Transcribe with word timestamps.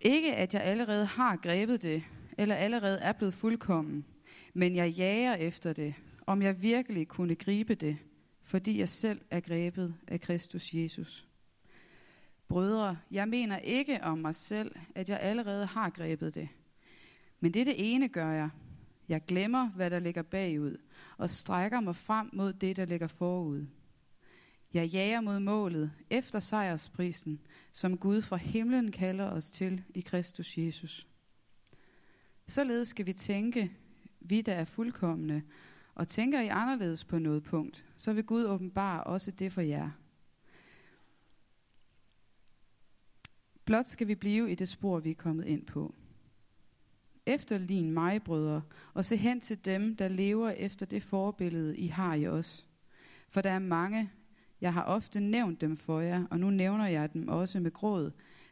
Ikke 0.00 0.34
at 0.34 0.54
jeg 0.54 0.62
allerede 0.62 1.04
har 1.04 1.36
grebet 1.36 1.82
det, 1.82 2.04
eller 2.38 2.54
allerede 2.54 2.98
er 2.98 3.12
blevet 3.12 3.34
fuldkommen, 3.34 4.04
men 4.54 4.76
jeg 4.76 4.90
jager 4.90 5.34
efter 5.34 5.72
det, 5.72 5.94
om 6.26 6.42
jeg 6.42 6.62
virkelig 6.62 7.08
kunne 7.08 7.34
gribe 7.34 7.74
det, 7.74 7.98
fordi 8.42 8.78
jeg 8.78 8.88
selv 8.88 9.20
er 9.30 9.40
grebet 9.40 9.94
af 10.08 10.20
Kristus 10.20 10.74
Jesus. 10.74 11.28
Brødre, 12.48 12.98
jeg 13.10 13.28
mener 13.28 13.58
ikke 13.58 13.98
om 14.02 14.18
mig 14.18 14.34
selv, 14.34 14.74
at 14.94 15.08
jeg 15.08 15.20
allerede 15.20 15.66
har 15.66 15.90
grebet 15.90 16.34
det. 16.34 16.48
Men 17.40 17.54
det 17.54 17.66
det 17.66 17.74
ene 17.94 18.08
gør 18.08 18.32
jeg. 18.32 18.50
Jeg 19.08 19.24
glemmer, 19.26 19.68
hvad 19.68 19.90
der 19.90 19.98
ligger 19.98 20.22
bagud, 20.22 20.76
og 21.18 21.30
strækker 21.30 21.80
mig 21.80 21.96
frem 21.96 22.30
mod 22.32 22.52
det, 22.52 22.76
der 22.76 22.84
ligger 22.84 23.06
forud. 23.06 23.66
Jeg 24.74 24.86
jager 24.86 25.20
mod 25.20 25.40
målet 25.40 25.92
efter 26.10 26.40
sejrsprisen, 26.40 27.40
som 27.72 27.98
Gud 27.98 28.22
fra 28.22 28.36
himlen 28.36 28.92
kalder 28.92 29.30
os 29.30 29.50
til 29.50 29.84
i 29.94 30.00
Kristus 30.00 30.58
Jesus. 30.58 31.06
Således 32.46 32.88
skal 32.88 33.06
vi 33.06 33.12
tænke, 33.12 33.72
vi 34.20 34.40
der 34.40 34.54
er 34.54 34.64
fuldkommende, 34.64 35.42
og 35.94 36.08
tænker 36.08 36.40
I 36.40 36.48
anderledes 36.48 37.04
på 37.04 37.18
noget 37.18 37.42
punkt, 37.42 37.84
så 37.96 38.12
vil 38.12 38.24
Gud 38.24 38.44
åbenbare 38.44 39.04
også 39.04 39.30
det 39.30 39.52
for 39.52 39.60
jer. 39.60 39.90
Blot 43.64 43.86
skal 43.86 44.08
vi 44.08 44.14
blive 44.14 44.52
i 44.52 44.54
det 44.54 44.68
spor, 44.68 44.98
vi 44.98 45.10
er 45.10 45.14
kommet 45.14 45.46
ind 45.46 45.66
på. 45.66 45.94
Efterlign 47.26 47.92
mig, 47.92 48.22
brødre, 48.22 48.62
og 48.94 49.04
se 49.04 49.16
hen 49.16 49.40
til 49.40 49.64
dem, 49.64 49.96
der 49.96 50.08
lever 50.08 50.50
efter 50.50 50.86
det 50.86 51.02
forbillede, 51.02 51.76
I 51.76 51.86
har 51.86 52.14
i 52.14 52.26
os. 52.26 52.66
For 53.28 53.40
der 53.40 53.50
er 53.50 53.58
mange, 53.58 54.10
jeg 54.60 54.72
har 54.72 54.82
ofte 54.82 55.20
nævnt 55.20 55.60
dem 55.60 55.76
for 55.76 56.00
jer, 56.00 56.24
og 56.30 56.40
nu 56.40 56.50
nævner 56.50 56.86
jeg 56.86 57.12
dem 57.12 57.28
også 57.28 57.60
med 57.60 57.70
gråd, 57.70 58.10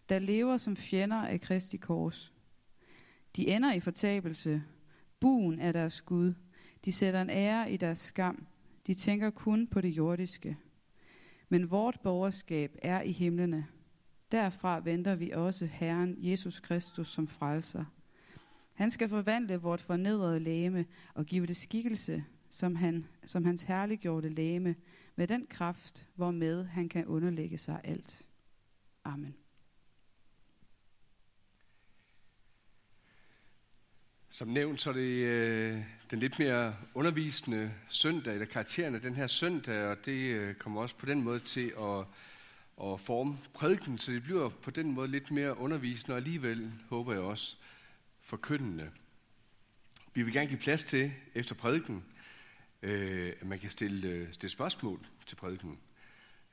der 0.08 0.18
lever 0.18 0.56
som 0.56 0.76
fjender 0.76 1.16
af 1.16 1.40
Kristi 1.40 1.76
kors. 1.76 2.32
De 3.36 3.48
ender 3.48 3.72
i 3.72 3.80
fortabelse. 3.80 4.62
Buen 5.20 5.60
er 5.60 5.72
deres 5.72 6.02
Gud. 6.02 6.34
De 6.84 6.92
sætter 6.92 7.22
en 7.22 7.30
ære 7.30 7.72
i 7.72 7.76
deres 7.76 7.98
skam. 7.98 8.46
De 8.86 8.94
tænker 8.94 9.30
kun 9.30 9.66
på 9.66 9.80
det 9.80 9.88
jordiske. 9.88 10.56
Men 11.48 11.70
vort 11.70 12.00
borgerskab 12.02 12.78
er 12.82 13.02
i 13.02 13.12
himlene. 13.12 13.66
Derfra 14.32 14.80
venter 14.80 15.14
vi 15.14 15.30
også 15.30 15.66
Herren 15.66 16.16
Jesus 16.18 16.60
Kristus 16.60 17.08
som 17.08 17.26
frelser. 17.26 17.84
Han 18.74 18.90
skal 18.90 19.08
forvandle 19.08 19.56
vort 19.56 19.80
fornedrede 19.80 20.40
læme 20.40 20.86
og 21.14 21.26
give 21.26 21.46
det 21.46 21.56
skikkelse, 21.56 22.24
som, 22.50 22.76
han, 22.76 23.06
som 23.24 23.44
hans 23.44 23.62
herliggjorte 23.62 24.28
læme, 24.28 24.74
med 25.16 25.26
den 25.26 25.46
kraft, 25.46 26.06
hvormed 26.14 26.64
han 26.64 26.88
kan 26.88 27.06
underlægge 27.06 27.58
sig 27.58 27.80
alt. 27.84 28.28
Amen. 29.04 29.36
Som 34.30 34.48
nævnt, 34.48 34.80
så 34.80 34.90
er 34.90 34.94
det 34.94 35.24
øh, 35.24 35.82
den 36.10 36.18
lidt 36.18 36.38
mere 36.38 36.76
undervisende 36.94 37.72
søndag, 37.88 38.32
eller 38.32 38.46
karakteren 38.46 38.94
af 38.94 39.00
den 39.00 39.14
her 39.14 39.26
søndag, 39.26 39.86
og 39.86 40.04
det 40.04 40.12
øh, 40.12 40.54
kommer 40.54 40.82
også 40.82 40.96
på 40.96 41.06
den 41.06 41.22
måde 41.22 41.40
til 41.40 41.72
at, 41.78 42.04
at 42.90 43.00
forme 43.00 43.38
prædiken, 43.54 43.98
så 43.98 44.12
det 44.12 44.22
bliver 44.22 44.48
på 44.48 44.70
den 44.70 44.92
måde 44.92 45.08
lidt 45.08 45.30
mere 45.30 45.58
undervisende, 45.58 46.12
og 46.12 46.16
alligevel 46.16 46.72
håber 46.88 47.12
jeg 47.12 47.22
også 47.22 47.56
forkyndende. 48.20 48.90
Vi 50.14 50.22
vil 50.22 50.32
gerne 50.32 50.48
give 50.48 50.58
plads 50.58 50.84
til, 50.84 51.12
efter 51.34 51.54
prædiken, 51.54 52.04
øh, 52.82 53.32
at 53.40 53.46
man 53.46 53.58
kan 53.58 53.70
stille, 53.70 54.08
øh, 54.08 54.32
stille 54.32 54.50
spørgsmål 54.50 55.06
til 55.26 55.36
prædiken. 55.36 55.78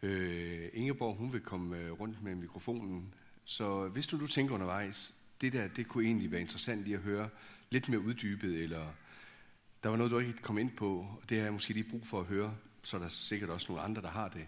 Øh, 0.01 0.69
Ingeborg, 0.73 1.15
hun 1.15 1.33
vil 1.33 1.41
komme 1.41 1.77
øh, 1.77 1.91
rundt 1.91 2.23
med 2.23 2.35
mikrofonen, 2.35 3.13
så 3.45 3.87
hvis 3.87 4.07
du 4.07 4.17
nu 4.17 4.27
tænker 4.27 4.55
undervejs, 4.55 5.13
det 5.41 5.53
der, 5.53 5.67
det 5.67 5.87
kunne 5.87 6.05
egentlig 6.05 6.31
være 6.31 6.41
interessant 6.41 6.83
lige 6.83 6.95
at 6.95 7.01
høre 7.01 7.29
lidt 7.69 7.89
mere 7.89 7.99
uddybet, 7.99 8.63
eller 8.63 8.87
der 9.83 9.89
var 9.89 9.97
noget, 9.97 10.11
du 10.11 10.19
ikke 10.19 10.41
kom 10.41 10.57
ind 10.57 10.71
på, 10.71 10.97
og 11.21 11.29
det 11.29 11.37
har 11.37 11.43
jeg 11.43 11.53
måske 11.53 11.73
lige 11.73 11.89
brug 11.89 12.07
for 12.07 12.19
at 12.19 12.25
høre, 12.25 12.55
så 12.83 12.97
er 12.97 13.01
der 13.01 13.07
sikkert 13.07 13.49
også 13.49 13.71
nogle 13.71 13.83
andre, 13.83 14.01
der 14.01 14.09
har 14.09 14.29
det. 14.29 14.47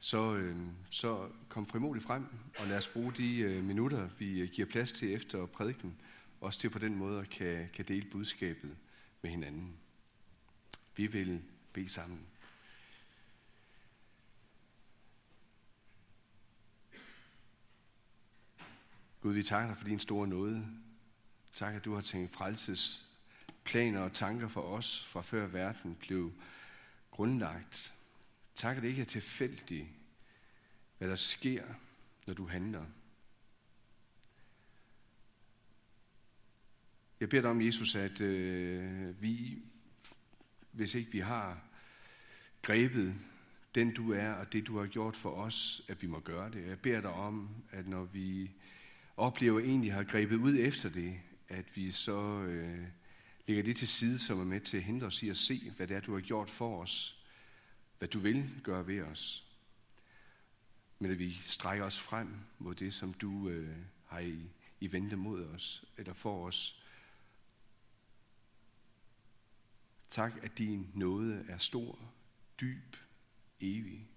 Så, 0.00 0.36
øh, 0.36 0.56
så 0.90 1.28
kom 1.48 1.66
frimodigt 1.66 2.04
frem, 2.04 2.26
og 2.58 2.66
lad 2.66 2.76
os 2.76 2.88
bruge 2.88 3.12
de 3.12 3.38
øh, 3.38 3.64
minutter, 3.64 4.08
vi 4.18 4.40
øh, 4.40 4.48
giver 4.48 4.68
plads 4.68 4.92
til 4.92 5.14
efter 5.14 5.46
prædiken, 5.46 5.96
også 6.40 6.58
til 6.60 6.70
på 6.70 6.78
den 6.78 6.94
måde 6.96 7.24
kan, 7.24 7.68
kan 7.74 7.84
dele 7.88 8.06
budskabet 8.10 8.76
med 9.22 9.30
hinanden. 9.30 9.76
Vi 10.96 11.06
vil 11.06 11.42
bede 11.72 11.88
sammen. 11.88 12.26
Gud, 19.20 19.34
vi 19.34 19.42
takker 19.42 19.68
dig 19.68 19.76
for 19.76 19.84
din 19.84 19.98
store 19.98 20.28
nåde. 20.28 20.66
Tak, 21.54 21.74
at 21.74 21.84
du 21.84 21.94
har 21.94 22.00
tænkt 22.00 22.32
frelses 22.32 23.08
planer 23.64 24.00
og 24.00 24.12
tanker 24.12 24.48
for 24.48 24.62
os, 24.62 25.04
fra 25.04 25.22
før 25.22 25.46
verden 25.46 25.94
blev 25.94 26.32
grundlagt. 27.10 27.94
Tak, 28.54 28.76
at 28.76 28.82
det 28.82 28.88
ikke 28.88 29.02
er 29.02 29.06
tilfældigt, 29.06 29.86
hvad 30.98 31.08
der 31.08 31.16
sker, 31.16 31.64
når 32.26 32.34
du 32.34 32.46
handler. 32.46 32.86
Jeg 37.20 37.28
beder 37.28 37.42
dig 37.42 37.50
om, 37.50 37.62
Jesus, 37.62 37.94
at 37.94 38.20
øh, 38.20 39.22
vi, 39.22 39.62
hvis 40.72 40.94
ikke 40.94 41.12
vi 41.12 41.18
har 41.18 41.60
grebet 42.62 43.14
den 43.74 43.94
du 43.94 44.12
er, 44.12 44.32
og 44.32 44.52
det 44.52 44.66
du 44.66 44.78
har 44.78 44.86
gjort 44.86 45.16
for 45.16 45.30
os, 45.30 45.82
at 45.88 46.02
vi 46.02 46.06
må 46.06 46.20
gøre 46.20 46.50
det. 46.50 46.68
Jeg 46.68 46.78
beder 46.78 47.00
dig 47.00 47.10
om, 47.10 47.48
at 47.70 47.88
når 47.88 48.04
vi 48.04 48.50
oplever 49.16 49.60
egentlig 49.60 49.92
har 49.92 50.02
grebet 50.02 50.36
ud 50.36 50.58
efter 50.58 50.88
det, 50.88 51.20
at 51.48 51.76
vi 51.76 51.90
så 51.90 52.42
øh, 52.42 52.86
lægger 53.46 53.62
det 53.62 53.76
til 53.76 53.88
side, 53.88 54.18
som 54.18 54.40
er 54.40 54.44
med 54.44 54.60
til 54.60 54.76
at 54.76 54.82
hindre 54.82 55.06
os 55.06 55.22
i 55.22 55.28
at 55.28 55.36
se, 55.36 55.72
hvad 55.76 55.86
det 55.86 55.96
er, 55.96 56.00
du 56.00 56.14
har 56.14 56.20
gjort 56.20 56.50
for 56.50 56.82
os, 56.82 57.24
hvad 57.98 58.08
du 58.08 58.18
vil 58.18 58.50
gøre 58.62 58.86
ved 58.86 59.02
os. 59.02 59.46
Men 60.98 61.10
at 61.10 61.18
vi 61.18 61.32
strækker 61.44 61.84
os 61.84 62.00
frem 62.00 62.34
mod 62.58 62.74
det, 62.74 62.94
som 62.94 63.14
du 63.14 63.48
øh, 63.48 63.76
har 64.06 64.18
i, 64.18 64.38
i 64.80 64.92
vente 64.92 65.16
mod 65.16 65.44
os, 65.44 65.84
eller 65.98 66.12
for 66.12 66.46
os, 66.46 66.81
Tak, 70.12 70.32
at 70.42 70.58
din 70.58 70.90
nåde 70.94 71.44
er 71.48 71.58
stor, 71.58 71.98
dyb, 72.60 72.96
evig. 73.60 74.08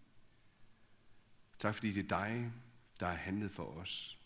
Tak, 1.59 1.75
fordi 1.75 1.91
det 1.91 2.03
er 2.03 2.07
dig, 2.07 2.51
der 2.99 3.07
har 3.07 3.15
handlet 3.15 3.51
for 3.51 3.63
os. 3.63 4.19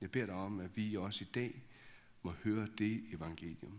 Jeg 0.00 0.10
beder 0.10 0.26
dig 0.26 0.34
om, 0.34 0.60
at 0.60 0.76
vi 0.76 0.96
også 0.96 1.24
i 1.24 1.28
dag 1.34 1.62
må 2.22 2.30
høre 2.30 2.68
det 2.78 3.04
evangelium. 3.12 3.78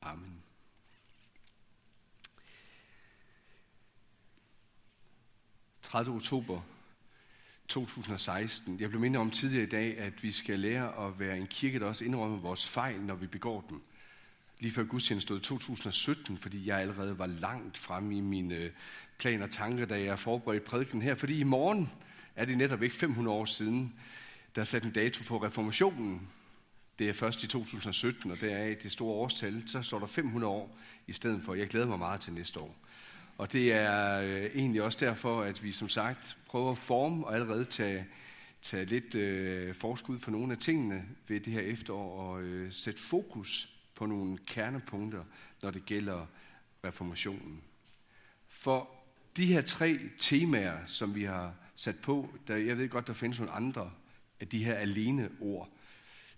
Amen.– 0.00 0.42
30. 5.82 6.14
oktober 6.14 6.62
2016. 7.68 8.80
Jeg 8.80 8.88
blev 8.88 9.00
mindet 9.00 9.20
om 9.20 9.30
tidligere 9.30 9.66
i 9.66 9.70
dag, 9.70 9.98
at 9.98 10.22
vi 10.22 10.32
skal 10.32 10.60
lære 10.60 11.06
at 11.06 11.18
være 11.18 11.38
en 11.38 11.46
kirke, 11.46 11.80
der 11.80 11.86
også 11.86 12.04
indrømmer 12.04 12.38
vores 12.38 12.68
fejl, 12.68 13.00
når 13.00 13.14
vi 13.14 13.26
begår 13.26 13.66
dem 13.70 13.82
lige 14.60 14.72
før 14.72 14.84
gudstjenesten 14.84 15.26
stod 15.26 15.40
2017, 15.40 16.38
fordi 16.38 16.66
jeg 16.66 16.78
allerede 16.78 17.18
var 17.18 17.26
langt 17.26 17.78
frem 17.78 18.12
i 18.12 18.20
mine 18.20 18.54
øh, 18.54 18.70
planer 19.18 19.44
og 19.44 19.50
tanker, 19.50 19.86
da 19.86 20.02
jeg 20.02 20.18
forberedte 20.18 20.66
prædiken 20.66 21.02
her. 21.02 21.14
Fordi 21.14 21.38
i 21.38 21.44
morgen 21.44 21.90
er 22.36 22.44
det 22.44 22.58
netop 22.58 22.82
ikke 22.82 22.96
500 22.96 23.36
år 23.36 23.44
siden, 23.44 23.94
der 24.56 24.64
satte 24.64 24.86
en 24.86 24.92
dato 24.92 25.24
på 25.24 25.44
reformationen. 25.44 26.28
Det 26.98 27.08
er 27.08 27.12
først 27.12 27.42
i 27.42 27.46
2017, 27.46 28.30
og 28.30 28.40
der 28.40 28.56
er 28.56 28.74
det 28.74 28.92
store 28.92 29.14
årstal, 29.14 29.62
så 29.66 29.82
står 29.82 29.98
der 29.98 30.06
500 30.06 30.52
år 30.52 30.78
i 31.06 31.12
stedet 31.12 31.42
for. 31.42 31.54
Jeg 31.54 31.68
glæder 31.68 31.86
mig 31.86 31.98
meget 31.98 32.20
til 32.20 32.32
næste 32.32 32.60
år. 32.60 32.76
Og 33.38 33.52
det 33.52 33.72
er 33.72 34.20
øh, 34.20 34.50
egentlig 34.54 34.82
også 34.82 34.98
derfor, 35.00 35.42
at 35.42 35.62
vi 35.62 35.72
som 35.72 35.88
sagt 35.88 36.38
prøver 36.46 36.70
at 36.70 36.78
forme 36.78 37.26
og 37.26 37.34
allerede 37.34 37.64
tage, 37.64 38.06
tage 38.62 38.84
lidt 38.84 39.14
øh, 39.14 39.74
forskud 39.74 40.18
på 40.18 40.30
nogle 40.30 40.52
af 40.52 40.58
tingene 40.58 41.04
ved 41.28 41.40
det 41.40 41.52
her 41.52 41.60
efterår 41.60 42.20
og 42.20 42.42
øh, 42.42 42.72
sætte 42.72 43.00
fokus 43.00 43.68
på 44.00 44.06
nogle 44.06 44.38
kernepunkter, 44.38 45.24
når 45.62 45.70
det 45.70 45.86
gælder 45.86 46.26
reformationen. 46.84 47.62
For 48.48 48.90
de 49.36 49.46
her 49.46 49.62
tre 49.62 49.98
temaer, 50.18 50.86
som 50.86 51.14
vi 51.14 51.24
har 51.24 51.54
sat 51.76 51.98
på, 51.98 52.34
der, 52.48 52.56
jeg 52.56 52.78
ved 52.78 52.88
godt, 52.88 53.06
der 53.06 53.12
findes 53.12 53.40
nogle 53.40 53.52
andre 53.52 53.90
af 54.40 54.48
de 54.48 54.64
her 54.64 54.74
alene 54.74 55.30
ord. 55.40 55.68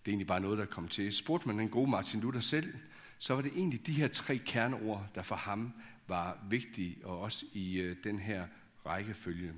Det 0.05 0.09
er 0.09 0.13
egentlig 0.13 0.27
bare 0.27 0.41
noget, 0.41 0.59
der 0.59 0.65
kom 0.65 0.89
til. 0.89 1.13
Spurgte 1.13 1.49
man 1.49 1.59
den 1.59 1.69
gode 1.69 1.91
Martin 1.91 2.21
Luther 2.21 2.41
selv, 2.41 2.75
så 3.19 3.35
var 3.35 3.43
det 3.43 3.53
egentlig 3.53 3.87
de 3.87 3.93
her 3.93 4.09
tre 4.09 4.39
kerneord, 4.39 5.07
der 5.15 5.23
for 5.23 5.37
ham 5.37 5.73
var 6.09 6.39
vigtige, 6.51 6.97
og 7.05 7.21
også 7.21 7.47
i 7.53 7.81
øh, 7.81 7.97
den 8.05 8.19
her 8.19 8.47
rækkefølge. 8.87 9.53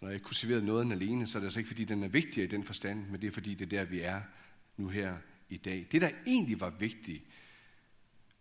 Når 0.00 0.08
jeg 0.08 0.22
kursiverede 0.22 0.64
noget 0.64 0.92
alene, 0.92 1.26
så 1.26 1.38
er 1.38 1.40
det 1.40 1.46
altså 1.46 1.60
ikke, 1.60 1.68
fordi 1.68 1.84
den 1.84 2.02
er 2.02 2.08
vigtigere 2.08 2.48
i 2.48 2.50
den 2.50 2.64
forstand, 2.64 3.06
men 3.06 3.20
det 3.20 3.26
er, 3.26 3.32
fordi 3.32 3.54
det 3.54 3.72
er 3.72 3.78
der, 3.78 3.84
vi 3.84 4.00
er 4.00 4.20
nu 4.76 4.88
her 4.88 5.16
i 5.50 5.56
dag. 5.56 5.86
Det, 5.92 6.00
der 6.00 6.10
egentlig 6.26 6.60
var 6.60 6.70
vigtigt, 6.70 7.22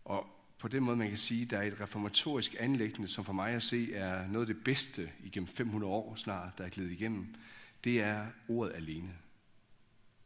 og 0.06 0.28
på 0.60 0.68
den 0.68 0.84
måde, 0.84 0.98
man 0.98 1.10
kan 1.10 1.18
sige, 1.18 1.46
der 1.46 1.58
er 1.58 1.64
et 1.64 1.82
reformatorisk 1.82 2.56
anlæggende, 2.60 3.08
som 3.08 3.26
for 3.26 3.34
mig 3.34 3.54
at 3.54 3.64
se 3.64 3.94
er 3.94 4.28
noget 4.28 4.50
af 4.50 4.56
det 4.56 4.64
bedste 4.64 5.12
igennem 5.24 5.48
500 5.48 5.94
år 5.94 6.16
snart, 6.16 6.58
der 6.58 6.64
er 6.64 6.70
glædet 6.70 6.92
igennem, 6.92 7.36
det 7.84 8.02
er 8.02 8.26
ordet 8.48 8.76
alene. 8.76 9.14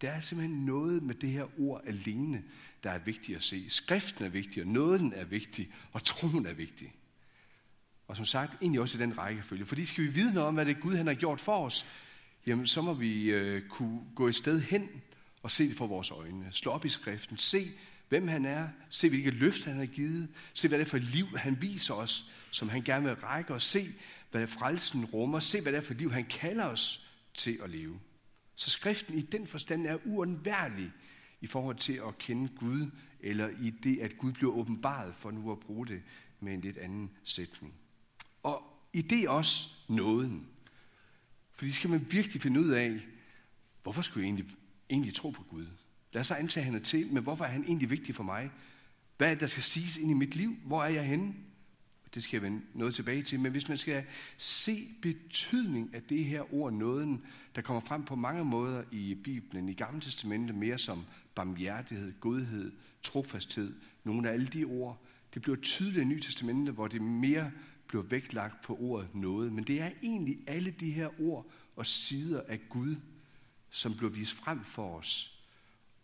Der 0.02 0.10
er 0.10 0.20
simpelthen 0.20 0.66
noget 0.66 1.04
med 1.04 1.16
det 1.16 1.30
her 1.30 1.60
ord 1.60 1.82
alene, 1.86 2.44
der 2.84 2.92
er 2.92 3.00
vigtigt 3.00 3.36
at 3.36 3.44
se. 3.44 3.70
Skriften 3.70 4.26
er 4.26 4.30
vigtig, 4.30 4.64
og 4.64 4.70
nåden 4.70 5.14
er 5.14 5.26
vigtig, 5.26 5.72
og 5.92 6.04
troen 6.04 6.46
er 6.46 6.54
vigtig. 6.54 6.94
Og 8.08 8.16
som 8.16 8.26
sagt, 8.26 8.62
egentlig 8.62 8.82
også 8.82 8.98
i 8.98 9.02
den 9.02 9.18
rækkefølge. 9.18 9.66
Fordi 9.66 9.86
skal 9.86 10.04
vi 10.04 10.10
vide 10.10 10.34
noget 10.34 10.48
om, 10.48 10.54
hvad 10.54 10.66
det 10.66 10.78
er 10.78 10.82
Gud 10.82 10.96
han 10.96 11.08
har 11.08 11.14
gjort 11.14 11.42
for 11.42 11.66
os, 11.66 11.86
jamen 12.46 12.68
så 12.68 12.82
må 12.82 12.94
vi 12.94 13.32
øh, 13.32 13.68
kunne 13.70 14.02
gå 14.16 14.28
et 14.28 14.36
sted 14.36 14.62
hen 14.62 14.90
og 15.44 15.52
se 15.52 15.70
det 15.70 15.78
for 15.78 15.88
vores 15.88 16.12
øjne. 16.12 16.48
Slå 16.52 16.72
op 16.72 16.86
i 16.86 16.90
skriften, 16.90 17.38
se 17.38 17.72
hvem 18.10 18.28
han 18.28 18.46
er, 18.46 18.68
se 18.90 19.10
hvilke 19.10 19.32
løfter 19.32 19.70
han 19.70 19.80
har 19.80 19.86
givet, 19.86 20.28
se 20.54 20.68
hvad 20.68 20.80
det 20.80 20.86
er 20.86 20.90
for 20.90 20.98
liv, 20.98 21.38
han 21.38 21.62
viser 21.62 21.94
os, 21.94 22.32
som 22.52 22.70
han 22.70 22.82
gerne 22.82 23.06
vil 23.06 23.16
række, 23.16 23.54
og 23.54 23.62
se 23.62 23.94
hvad 24.32 24.48
frelsen 24.48 25.06
rummer, 25.06 25.40
se 25.40 25.62
hvad 25.62 25.72
det 25.72 25.78
er 25.78 25.82
for 25.82 25.94
liv, 25.94 26.12
han 26.12 26.26
kalder 26.26 26.66
os 26.66 27.08
til 27.34 27.60
at 27.64 27.70
leve. 27.70 28.00
Så 28.56 28.70
skriften 28.70 29.18
i 29.18 29.22
den 29.22 29.48
forstand 29.48 29.88
er 29.88 29.98
uundværlig 30.06 30.92
i 31.42 31.48
forhold 31.48 31.76
til 31.76 32.02
at 32.08 32.18
kende 32.18 32.48
Gud, 32.48 32.92
eller 33.20 33.50
i 33.62 33.70
det, 33.70 34.00
at 34.00 34.18
Gud 34.18 34.32
bliver 34.32 34.54
åbenbaret, 34.54 35.16
for 35.16 35.32
nu 35.32 35.52
at 35.52 35.60
bruge 35.60 35.88
det 35.88 36.02
med 36.40 36.54
en 36.54 36.62
lidt 36.62 36.78
anden 36.78 37.12
sætning. 37.24 37.74
Og 38.44 38.64
i 38.94 39.02
det 39.02 39.30
også 39.30 39.68
nåden. 39.88 40.48
Fordi 41.52 41.72
skal 41.72 41.90
man 41.90 42.08
virkelig 42.12 42.42
finde 42.42 42.60
ud 42.60 42.70
af, 42.70 43.00
hvorfor 43.84 44.02
skulle 44.02 44.24
jeg 44.24 44.28
egentlig, 44.28 44.56
egentlig 44.90 45.14
tro 45.14 45.30
på 45.30 45.44
Gud? 45.44 45.66
Lad 46.14 46.20
os 46.20 46.28
så 46.28 46.34
antage, 46.34 46.62
at 46.62 46.66
han 46.66 46.76
er 46.76 46.84
til, 46.84 47.14
men 47.14 47.24
hvorfor 47.24 47.46
er 47.46 47.50
han 47.50 47.64
egentlig 47.64 47.90
vigtig 47.90 48.16
for 48.16 48.24
mig? 48.24 48.52
Hvad 49.18 49.28
er 49.28 49.32
det, 49.32 49.42
der 49.42 49.48
skal 49.48 49.64
siges 49.64 49.98
ind 49.98 50.12
i 50.12 50.14
mit 50.14 50.36
liv? 50.36 50.56
Hvor 50.66 50.84
er 50.84 50.90
jeg 50.90 51.06
henne? 51.06 51.34
Det 52.14 52.24
skal 52.24 52.38
jeg 52.38 52.42
vende 52.42 52.62
noget 52.74 52.94
tilbage 52.94 53.24
til. 53.24 53.40
Men 53.40 53.52
hvis 53.52 53.68
man 53.68 53.78
skal 53.78 54.04
se 54.38 54.90
betydning 55.02 55.96
af 55.96 56.02
det 56.04 56.26
her 56.26 56.54
ord 56.54 56.74
nåden, 56.74 57.22
der 57.56 57.62
kommer 57.62 57.82
frem 57.82 58.04
på 58.04 58.16
mange 58.16 58.46
måder 58.46 58.84
i 58.92 59.16
Bibelen, 59.24 59.70
i 59.70 59.74
Gamle 59.74 60.02
Testamentet 60.02 60.56
mere 60.56 60.78
som 60.78 61.06
barmhjertighed, 61.36 62.14
godhed, 62.20 62.72
trofasthed, 63.04 63.74
nogle 64.04 64.30
af 64.30 64.34
alle 64.34 64.48
de 64.48 64.64
ord, 64.64 65.02
det 65.34 65.42
bliver 65.42 65.58
tydeligt 65.58 66.02
i 66.02 66.06
Nye 66.06 66.22
Testamentet, 66.22 66.74
hvor 66.74 66.88
det 66.88 67.02
mere 67.02 67.52
bliver 67.88 68.04
vægtlagt 68.04 68.62
på 68.62 68.78
ordet 68.82 69.16
noget. 69.16 69.54
Men 69.54 69.64
det 69.64 69.82
er 69.82 69.90
egentlig 70.04 70.38
alle 70.48 70.72
de 70.72 70.92
her 70.92 71.22
ord 71.22 71.52
og 71.76 71.86
sider 71.86 72.42
af 72.48 72.60
Gud, 72.70 72.96
som 73.74 73.98
bliver 73.98 74.12
vist 74.12 74.34
frem 74.34 74.64
for 74.64 74.98
os, 74.98 75.40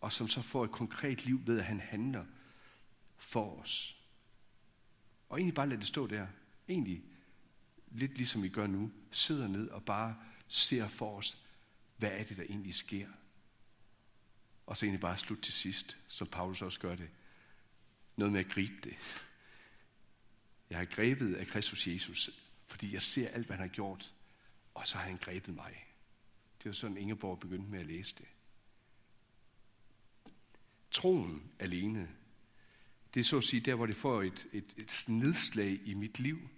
og 0.00 0.12
som 0.12 0.28
så 0.28 0.42
får 0.42 0.64
et 0.64 0.70
konkret 0.70 1.24
liv 1.24 1.46
ved, 1.46 1.58
at 1.58 1.64
han 1.64 1.80
handler 1.80 2.24
for 3.16 3.60
os. 3.60 3.96
Og 5.28 5.38
egentlig 5.38 5.54
bare 5.54 5.68
lade 5.68 5.80
det 5.80 5.88
stå 5.88 6.06
der. 6.06 6.26
Egentlig 6.68 7.02
lidt 7.90 8.16
ligesom 8.16 8.42
vi 8.42 8.48
gør 8.48 8.66
nu. 8.66 8.92
Sidder 9.10 9.48
ned 9.48 9.68
og 9.68 9.84
bare 9.84 10.16
ser 10.48 10.88
for 10.88 11.18
os, 11.18 11.36
hvad 11.96 12.10
er 12.10 12.24
det, 12.24 12.36
der 12.36 12.42
egentlig 12.42 12.74
sker. 12.74 13.08
Og 14.66 14.76
så 14.76 14.86
egentlig 14.86 15.00
bare 15.00 15.18
slut 15.18 15.42
til 15.42 15.52
sidst, 15.52 15.96
som 16.08 16.26
Paulus 16.26 16.62
også 16.62 16.80
gør 16.80 16.94
det. 16.94 17.10
Noget 18.16 18.32
med 18.32 18.40
at 18.40 18.50
gribe 18.50 18.80
det. 18.84 18.96
Jeg 20.70 20.78
har 20.78 20.84
grebet 20.84 21.34
af 21.34 21.46
Kristus 21.46 21.86
Jesus, 21.86 22.30
fordi 22.66 22.94
jeg 22.94 23.02
ser 23.02 23.28
alt, 23.28 23.46
hvad 23.46 23.56
han 23.56 23.68
har 23.68 23.74
gjort, 23.74 24.14
og 24.74 24.86
så 24.86 24.98
har 24.98 25.04
han 25.04 25.16
grebet 25.16 25.54
mig. 25.54 25.89
Det 26.62 26.68
var 26.68 26.72
sådan, 26.72 26.96
Ingeborg 26.96 27.40
begyndte 27.40 27.70
med 27.70 27.80
at 27.80 27.86
læse 27.86 28.14
det. 28.18 28.28
Troen 30.90 31.42
alene, 31.58 32.08
det 33.14 33.20
er 33.20 33.24
så 33.24 33.36
at 33.36 33.44
sige 33.44 33.60
der, 33.60 33.74
hvor 33.74 33.86
det 33.86 33.96
får 33.96 34.22
et, 34.22 34.46
et, 34.52 34.74
et 34.76 35.04
nedslag 35.08 35.80
i 35.84 35.94
mit 35.94 36.18
liv. 36.18 36.48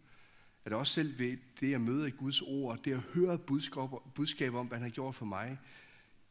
At 0.65 0.73
også 0.73 0.93
selv 0.93 1.19
ved 1.19 1.39
det, 1.61 1.71
jeg 1.71 1.81
møder 1.81 2.07
i 2.07 2.11
Guds 2.11 2.43
ord, 2.43 2.83
det 2.83 2.93
at 2.93 3.01
høre 3.01 3.39
budskaber, 3.39 4.13
budskaber 4.15 4.61
om, 4.61 4.67
hvad 4.67 4.79
han 4.79 4.89
har 4.89 4.95
gjort 4.95 5.15
for 5.15 5.27
mig, 5.27 5.59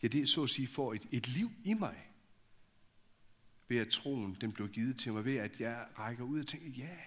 ja, 0.04 0.08
det 0.08 0.22
er 0.22 0.26
så 0.26 0.44
at 0.44 0.50
sige 0.50 0.68
får 0.68 0.94
et, 0.94 1.08
et 1.12 1.28
liv 1.28 1.52
i 1.64 1.74
mig. 1.74 2.08
Ved 3.68 3.78
at 3.78 3.88
troen, 3.88 4.38
den 4.42 4.52
blev 4.52 4.70
givet 4.70 5.00
til 5.00 5.14
mig, 5.14 5.26
ved 5.26 5.36
at 5.36 5.60
jeg 5.60 5.88
rækker 6.00 6.24
ud 6.24 6.40
og 6.40 6.48
tænker, 6.48 6.70
ja, 6.70 6.98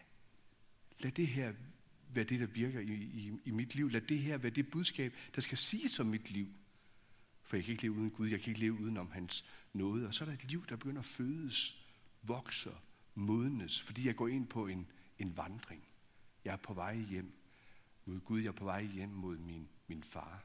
lad 0.98 1.12
det 1.12 1.26
her 1.26 1.52
være 2.14 2.24
det, 2.24 2.40
der 2.40 2.46
virker 2.46 2.80
i, 2.80 2.92
i, 2.92 3.32
i 3.44 3.50
mit 3.50 3.74
liv. 3.74 3.90
Lad 3.90 4.00
det 4.00 4.18
her 4.18 4.36
være 4.36 4.52
det 4.52 4.70
budskab, 4.70 5.14
der 5.34 5.40
skal 5.40 5.58
siges 5.58 6.00
om 6.00 6.06
mit 6.06 6.30
liv. 6.30 6.48
For 7.42 7.56
jeg 7.56 7.64
kan 7.64 7.72
ikke 7.72 7.82
leve 7.82 7.94
uden 7.94 8.10
Gud, 8.10 8.28
jeg 8.28 8.40
kan 8.40 8.48
ikke 8.48 8.60
leve 8.60 8.80
uden 8.80 8.96
om 8.96 9.10
hans 9.10 9.44
nåde. 9.72 10.06
Og 10.06 10.14
så 10.14 10.24
er 10.24 10.28
der 10.28 10.34
et 10.34 10.50
liv, 10.50 10.66
der 10.66 10.76
begynder 10.76 11.00
at 11.00 11.06
fødes, 11.06 11.86
vokser, 12.22 12.82
modnes, 13.14 13.82
fordi 13.82 14.06
jeg 14.06 14.16
går 14.16 14.28
ind 14.28 14.46
på 14.46 14.66
en, 14.66 14.86
en 15.18 15.36
vandring. 15.36 15.84
Jeg 16.44 16.52
er 16.52 16.56
på 16.56 16.74
vej 16.74 16.96
hjem 16.96 17.32
mod 18.04 18.20
Gud, 18.20 18.40
jeg 18.40 18.48
er 18.48 18.52
på 18.52 18.64
vej 18.64 18.82
hjem 18.82 19.08
mod 19.08 19.38
min, 19.38 19.68
min 19.86 20.02
far. 20.02 20.44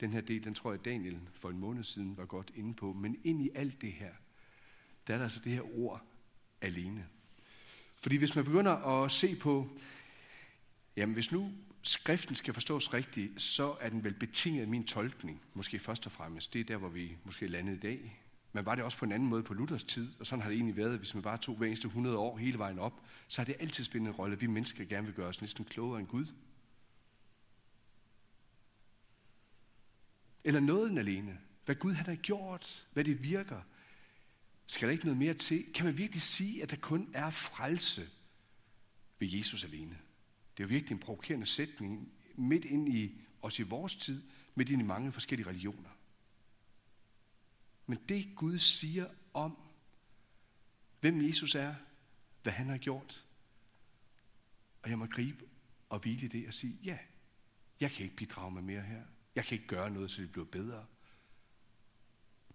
Den 0.00 0.12
her 0.12 0.20
del, 0.20 0.44
den 0.44 0.54
tror 0.54 0.72
jeg, 0.72 0.84
Daniel 0.84 1.20
for 1.32 1.50
en 1.50 1.58
måned 1.58 1.84
siden 1.84 2.16
var 2.16 2.26
godt 2.26 2.52
inde 2.54 2.74
på. 2.74 2.92
Men 2.92 3.20
ind 3.24 3.42
i 3.42 3.50
alt 3.54 3.80
det 3.80 3.92
her, 3.92 4.14
der 5.06 5.14
er 5.14 5.18
der 5.18 5.24
altså 5.24 5.40
det 5.44 5.52
her 5.52 5.78
ord 5.78 6.06
alene. 6.60 7.08
Fordi 8.00 8.16
hvis 8.16 8.36
man 8.36 8.44
begynder 8.44 8.72
at 8.72 9.10
se 9.10 9.36
på, 9.36 9.68
jamen 10.96 11.14
hvis 11.14 11.32
nu 11.32 11.52
skriften 11.82 12.34
skal 12.34 12.54
forstås 12.54 12.94
rigtigt, 12.94 13.42
så 13.42 13.76
er 13.80 13.88
den 13.88 14.04
vel 14.04 14.14
betinget 14.14 14.62
af 14.62 14.68
min 14.68 14.86
tolkning, 14.86 15.40
måske 15.54 15.78
først 15.78 16.06
og 16.06 16.12
fremmest. 16.12 16.52
Det 16.52 16.60
er 16.60 16.64
der, 16.64 16.76
hvor 16.76 16.88
vi 16.88 17.16
måske 17.24 17.46
landede 17.46 17.76
i 17.76 17.80
dag. 17.80 18.20
Men 18.52 18.66
var 18.66 18.74
det 18.74 18.84
også 18.84 18.98
på 18.98 19.04
en 19.04 19.12
anden 19.12 19.28
måde 19.28 19.42
på 19.42 19.54
Luthers 19.54 19.84
tid, 19.84 20.12
og 20.20 20.26
sådan 20.26 20.42
har 20.42 20.48
det 20.48 20.56
egentlig 20.56 20.76
været, 20.76 20.98
hvis 20.98 21.14
man 21.14 21.22
bare 21.22 21.38
tog 21.38 21.56
hver 21.56 21.66
eneste 21.66 21.86
100 21.86 22.16
år 22.16 22.36
hele 22.38 22.58
vejen 22.58 22.78
op, 22.78 23.02
så 23.28 23.40
har 23.40 23.44
det 23.44 23.56
altid 23.60 23.84
spillet 23.84 24.08
en 24.08 24.14
rolle, 24.14 24.32
at 24.34 24.40
vi 24.40 24.46
mennesker 24.46 24.84
gerne 24.84 25.06
vil 25.06 25.14
gøre 25.14 25.26
os 25.28 25.40
næsten 25.40 25.64
klogere 25.64 26.00
end 26.00 26.08
Gud. 26.08 26.26
Eller 30.44 30.60
nåden 30.60 30.98
alene. 30.98 31.38
Hvad 31.64 31.74
Gud 31.74 31.92
han 31.92 32.06
har 32.06 32.14
gjort, 32.14 32.86
hvad 32.92 33.04
det 33.04 33.22
virker. 33.22 33.60
Skal 34.70 34.88
der 34.88 34.92
ikke 34.92 35.04
noget 35.04 35.18
mere 35.18 35.34
til? 35.34 35.72
Kan 35.72 35.84
man 35.84 35.98
virkelig 35.98 36.22
sige, 36.22 36.62
at 36.62 36.70
der 36.70 36.76
kun 36.76 37.10
er 37.14 37.30
frelse 37.30 38.10
ved 39.18 39.28
Jesus 39.28 39.64
alene? 39.64 39.98
Det 40.56 40.62
er 40.62 40.64
jo 40.64 40.68
virkelig 40.68 40.92
en 40.92 40.98
provokerende 40.98 41.46
sætning 41.46 42.12
midt 42.34 42.64
ind 42.64 42.94
i 42.94 43.20
os 43.42 43.58
i 43.58 43.62
vores 43.62 43.96
tid, 43.96 44.22
midt 44.54 44.70
ind 44.70 44.82
i 44.82 44.84
mange 44.84 45.12
forskellige 45.12 45.48
religioner. 45.48 45.88
Men 47.86 47.98
det 48.08 48.34
Gud 48.36 48.58
siger 48.58 49.08
om, 49.34 49.58
hvem 51.00 51.28
Jesus 51.28 51.54
er, 51.54 51.74
hvad 52.42 52.52
han 52.52 52.68
har 52.68 52.78
gjort, 52.78 53.24
og 54.82 54.90
jeg 54.90 54.98
må 54.98 55.06
gribe 55.06 55.44
og 55.88 55.98
hvile 55.98 56.28
det 56.28 56.46
og 56.46 56.54
sige, 56.54 56.78
ja, 56.84 56.98
jeg 57.80 57.90
kan 57.90 58.04
ikke 58.04 58.16
bidrage 58.16 58.50
med 58.50 58.62
mere 58.62 58.82
her. 58.82 59.02
Jeg 59.34 59.44
kan 59.44 59.54
ikke 59.54 59.68
gøre 59.68 59.90
noget, 59.90 60.10
så 60.10 60.22
det 60.22 60.32
bliver 60.32 60.46
bedre. 60.46 60.86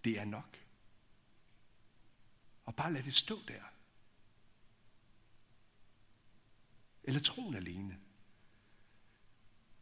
Det 0.03 0.19
er 0.19 0.25
nok. 0.25 0.64
Og 2.65 2.75
bare 2.75 2.93
lad 2.93 3.03
det 3.03 3.13
stå 3.13 3.39
der. 3.48 3.62
Eller 7.03 7.19
troen 7.19 7.55
alene. 7.55 7.98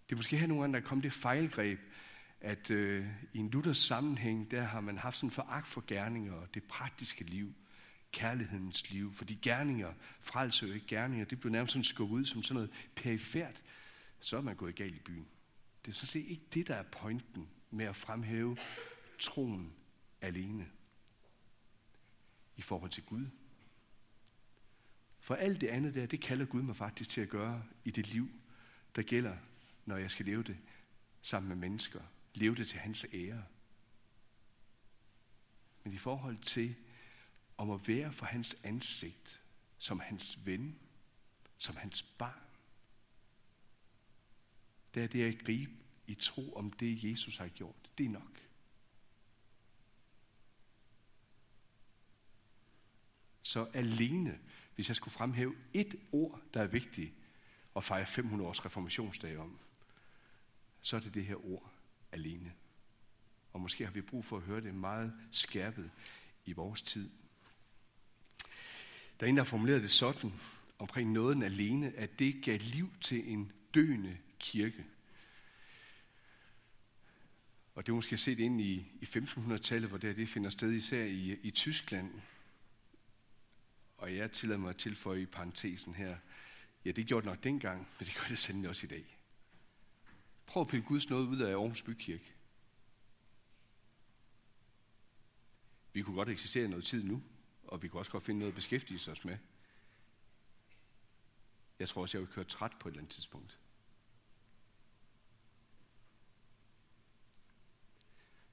Det 0.09 0.15
er 0.15 0.17
måske 0.17 0.37
her 0.37 0.47
nogle 0.47 0.63
gange, 0.63 0.73
der 0.73 0.79
er 0.79 0.87
kommet 0.87 1.03
det 1.03 1.13
fejlgreb, 1.13 1.79
at 2.41 2.71
øh, 2.71 3.07
i 3.33 3.37
en 3.37 3.49
Luthers 3.49 3.77
sammenhæng, 3.77 4.51
der 4.51 4.63
har 4.63 4.81
man 4.81 4.97
haft 4.97 5.17
sådan 5.17 5.27
en 5.27 5.31
foragt 5.31 5.67
for 5.67 5.83
gerninger 5.87 6.33
og 6.33 6.53
det 6.53 6.63
praktiske 6.63 7.23
liv, 7.23 7.53
kærlighedens 8.11 8.89
liv, 8.89 9.13
fordi 9.13 9.35
gerninger, 9.35 9.93
frelser 10.21 10.67
jo 10.67 10.73
ikke 10.73 10.87
gerninger, 10.87 11.25
det 11.25 11.39
blev 11.39 11.51
nærmest 11.51 11.73
sådan 11.73 11.83
skubbet 11.83 12.15
ud 12.15 12.25
som 12.25 12.43
sådan 12.43 12.53
noget 12.53 12.71
perifært, 12.95 13.63
så 14.19 14.37
er 14.37 14.41
man 14.41 14.55
gået 14.55 14.75
galt 14.75 14.95
i 14.95 14.99
byen. 14.99 15.27
Det 15.85 15.91
er 15.91 15.95
sådan 15.95 16.07
set 16.07 16.25
ikke 16.25 16.43
det, 16.53 16.67
der 16.67 16.75
er 16.75 16.83
pointen 16.83 17.49
med 17.71 17.85
at 17.85 17.95
fremhæve 17.95 18.57
troen 19.19 19.73
alene 20.21 20.67
i 22.57 22.61
forhold 22.61 22.91
til 22.91 23.03
Gud. 23.03 23.27
For 25.19 25.35
alt 25.35 25.61
det 25.61 25.67
andet 25.67 25.95
der, 25.95 26.05
det 26.05 26.21
kalder 26.21 26.45
Gud 26.45 26.61
mig 26.61 26.75
faktisk 26.75 27.09
til 27.09 27.21
at 27.21 27.29
gøre 27.29 27.63
i 27.83 27.91
det 27.91 28.07
liv, 28.07 28.29
der 28.95 29.01
gælder, 29.01 29.37
når 29.85 29.97
jeg 29.97 30.11
skal 30.11 30.25
leve 30.25 30.43
det 30.43 30.57
sammen 31.21 31.47
med 31.49 31.55
mennesker. 31.55 32.01
Leve 32.33 32.55
det 32.55 32.67
til 32.67 32.79
hans 32.79 33.05
ære. 33.13 33.43
Men 35.83 35.93
i 35.93 35.97
forhold 35.97 36.37
til 36.37 36.75
om 37.57 37.71
at 37.71 37.87
være 37.87 38.11
for 38.11 38.25
hans 38.25 38.57
ansigt, 38.63 39.41
som 39.77 39.99
hans 39.99 40.45
ven, 40.45 40.79
som 41.57 41.75
hans 41.75 42.03
barn, 42.03 42.39
der 44.93 45.03
er 45.03 45.07
det 45.07 45.23
at 45.23 45.45
gribe 45.45 45.71
i 46.07 46.15
tro 46.15 46.53
om 46.53 46.71
det, 46.71 47.03
Jesus 47.03 47.37
har 47.37 47.47
gjort. 47.47 47.91
Det 47.97 48.05
er 48.05 48.09
nok. 48.09 48.42
Så 53.43 53.67
alene, 53.73 54.39
hvis 54.75 54.87
jeg 54.87 54.95
skulle 54.95 55.13
fremhæve 55.13 55.55
et 55.73 55.95
ord, 56.11 56.41
der 56.53 56.61
er 56.61 56.67
vigtigt 56.67 57.13
at 57.75 57.83
fejre 57.83 58.05
500 58.05 58.49
års 58.49 58.65
reformationsdag 58.65 59.37
om, 59.37 59.59
så 60.81 60.95
er 60.95 60.99
det 60.99 61.13
det 61.13 61.25
her 61.25 61.45
ord 61.45 61.71
alene. 62.11 62.53
Og 63.53 63.61
måske 63.61 63.85
har 63.85 63.91
vi 63.91 64.01
brug 64.01 64.25
for 64.25 64.37
at 64.37 64.43
høre 64.43 64.61
det 64.61 64.75
meget 64.75 65.13
skærpet 65.31 65.91
i 66.45 66.53
vores 66.53 66.81
tid. 66.81 67.09
Der 69.19 69.25
er 69.25 69.29
en, 69.29 69.37
der 69.37 69.43
har 69.43 69.49
formuleret 69.49 69.81
det 69.81 69.91
sådan 69.91 70.33
omkring 70.79 71.11
nåden 71.11 71.43
alene, 71.43 71.93
at 71.97 72.19
det 72.19 72.43
gav 72.43 72.59
liv 72.59 72.89
til 73.01 73.31
en 73.31 73.51
døende 73.73 74.17
kirke. 74.39 74.85
Og 77.75 77.85
det 77.85 77.91
er 77.91 77.95
måske 77.95 78.17
set 78.17 78.39
ind 78.39 78.61
i, 78.61 78.91
i 79.01 79.05
1500-tallet, 79.05 79.89
hvor 79.89 79.97
det, 79.97 80.17
det 80.17 80.29
finder 80.29 80.49
sted 80.49 80.71
især 80.71 81.03
i, 81.03 81.37
i 81.43 81.51
Tyskland. 81.51 82.11
Og 84.03 84.15
jeg 84.15 84.31
tillader 84.31 84.59
mig 84.59 84.69
at 84.69 84.77
tilføje 84.77 85.21
i 85.21 85.25
parentesen 85.25 85.95
her, 85.95 86.17
ja, 86.85 86.91
det 86.91 87.07
gjorde 87.07 87.25
det 87.25 87.33
nok 87.33 87.43
dengang, 87.43 87.87
men 87.99 88.07
det 88.07 88.15
gør 88.15 88.27
det 88.27 88.39
sandelig 88.39 88.69
også 88.69 88.85
i 88.85 88.89
dag. 88.89 89.17
Prøv 90.45 90.61
at 90.61 90.67
pille 90.67 90.85
Guds 90.85 91.09
noget 91.09 91.27
ud 91.27 91.39
af 91.39 91.51
Aarhus 91.51 91.81
Bykirke. 91.81 92.33
Vi 95.93 96.01
kunne 96.01 96.15
godt 96.15 96.29
eksistere 96.29 96.67
noget 96.67 96.85
tid 96.85 97.03
nu, 97.03 97.23
og 97.63 97.83
vi 97.83 97.87
kunne 97.87 98.01
også 98.01 98.11
godt 98.11 98.23
finde 98.23 98.39
noget 98.39 98.51
at 98.51 98.55
beskæftige 98.55 99.11
os 99.11 99.25
med. 99.25 99.37
Jeg 101.79 101.89
tror 101.89 102.01
også, 102.01 102.17
jeg 102.17 102.27
vil 102.27 102.33
køre 102.33 102.45
træt 102.45 102.71
på 102.79 102.87
et 102.87 102.91
eller 102.91 103.01
andet 103.01 103.13
tidspunkt. 103.13 103.59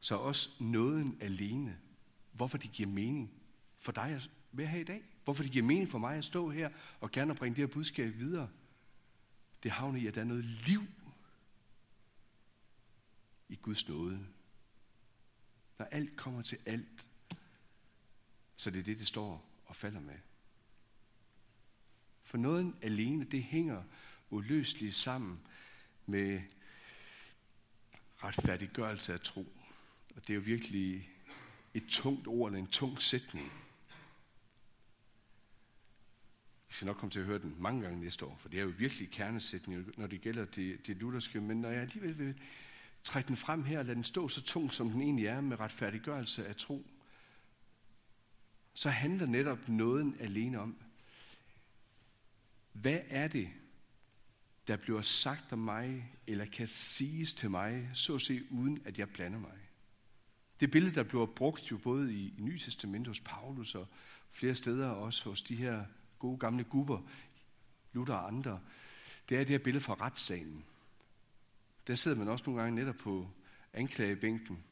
Så 0.00 0.14
også 0.14 0.50
nåden 0.60 1.18
alene, 1.20 1.80
hvorfor 2.32 2.58
det 2.58 2.72
giver 2.72 2.88
mening 2.88 3.30
for 3.78 3.92
dig 3.92 4.10
at 4.10 4.30
være 4.52 4.66
her 4.66 4.80
i 4.80 4.84
dag, 4.84 5.09
hvorfor 5.24 5.42
det 5.42 5.52
giver 5.52 5.64
mening 5.64 5.90
for 5.90 5.98
mig 5.98 6.16
at 6.16 6.24
stå 6.24 6.50
her 6.50 6.70
og 7.00 7.10
gerne 7.10 7.34
bringe 7.34 7.56
det 7.56 7.68
her 7.68 7.74
budskab 7.74 8.18
videre, 8.18 8.48
det 9.62 9.70
havner 9.70 10.00
i, 10.00 10.06
at 10.06 10.14
der 10.14 10.20
er 10.20 10.24
noget 10.24 10.44
liv 10.44 10.82
i 13.48 13.56
Guds 13.56 13.88
nåde. 13.88 14.26
Når 15.78 15.84
alt 15.84 16.16
kommer 16.16 16.42
til 16.42 16.58
alt, 16.66 17.08
så 18.56 18.70
det 18.70 18.78
er 18.78 18.82
det, 18.82 18.98
det 18.98 19.06
står 19.06 19.50
og 19.66 19.76
falder 19.76 20.00
med. 20.00 20.18
For 22.22 22.38
noget 22.38 22.74
alene, 22.82 23.24
det 23.24 23.42
hænger 23.42 23.82
uløseligt 24.30 24.94
sammen 24.94 25.40
med 26.06 26.40
retfærdiggørelse 28.24 29.12
af 29.12 29.20
tro. 29.20 29.52
Og 30.16 30.22
det 30.22 30.30
er 30.30 30.34
jo 30.34 30.40
virkelig 30.40 31.10
et 31.74 31.84
tungt 31.88 32.26
ord 32.26 32.50
eller 32.50 32.58
en 32.58 32.70
tung 32.70 33.02
sætning. 33.02 33.52
I 36.70 36.72
skal 36.72 36.86
nok 36.86 36.96
komme 36.96 37.10
til 37.10 37.20
at 37.20 37.26
høre 37.26 37.38
den 37.38 37.54
mange 37.58 37.82
gange 37.82 38.00
næste 38.00 38.26
år, 38.26 38.36
for 38.40 38.48
det 38.48 38.60
er 38.60 38.62
jo 38.62 38.72
virkelig 38.78 39.10
kernesætning, 39.10 39.86
når 39.96 40.06
det 40.06 40.20
gælder 40.20 40.44
det, 40.44 40.86
det 40.86 40.96
lutherske. 40.96 41.40
Men 41.40 41.60
når 41.60 41.68
jeg 41.68 41.80
alligevel 41.80 42.18
vil 42.18 42.34
trække 43.04 43.28
den 43.28 43.36
frem 43.36 43.64
her 43.64 43.78
og 43.78 43.84
lade 43.84 43.94
den 43.94 44.04
stå 44.04 44.28
så 44.28 44.42
tung, 44.42 44.72
som 44.72 44.90
den 44.90 45.02
egentlig 45.02 45.26
er 45.26 45.40
med 45.40 45.60
retfærdiggørelse 45.60 46.46
af 46.46 46.56
tro, 46.56 46.86
så 48.74 48.90
handler 48.90 49.26
netop 49.26 49.68
nåden 49.68 50.16
alene 50.20 50.60
om, 50.60 50.76
hvad 52.72 52.98
er 53.08 53.28
det, 53.28 53.50
der 54.68 54.76
bliver 54.76 55.02
sagt 55.02 55.52
om 55.52 55.58
mig, 55.58 56.12
eller 56.26 56.44
kan 56.44 56.66
siges 56.66 57.32
til 57.32 57.50
mig, 57.50 57.90
så 57.94 58.14
at 58.14 58.20
se, 58.20 58.42
uden 58.50 58.82
at 58.84 58.98
jeg 58.98 59.08
blander 59.10 59.38
mig? 59.38 59.58
Det 60.60 60.70
billede, 60.70 60.94
der 60.94 61.02
bliver 61.02 61.26
brugt 61.26 61.70
jo 61.70 61.78
både 61.78 62.14
i, 62.14 62.34
i 62.38 62.40
Nye 62.40 62.58
Testament 62.58 63.06
hos 63.06 63.20
Paulus 63.20 63.74
og 63.74 63.86
flere 64.30 64.54
steder 64.54 64.88
også 64.88 65.28
hos 65.28 65.42
de 65.42 65.56
her 65.56 65.84
gode 66.20 66.38
gamle 66.38 66.64
gubber, 66.64 67.00
Luther 67.92 68.14
og 68.14 68.26
andre, 68.26 68.60
det 69.28 69.36
er 69.36 69.40
det 69.40 69.48
her 69.48 69.58
billede 69.58 69.84
fra 69.84 69.94
retssalen. 69.94 70.64
Der 71.86 71.94
sidder 71.94 72.16
man 72.16 72.28
også 72.28 72.44
nogle 72.46 72.62
gange 72.62 72.76
netop 72.76 72.94
på 72.94 73.28
anklagebænken. 73.72 74.64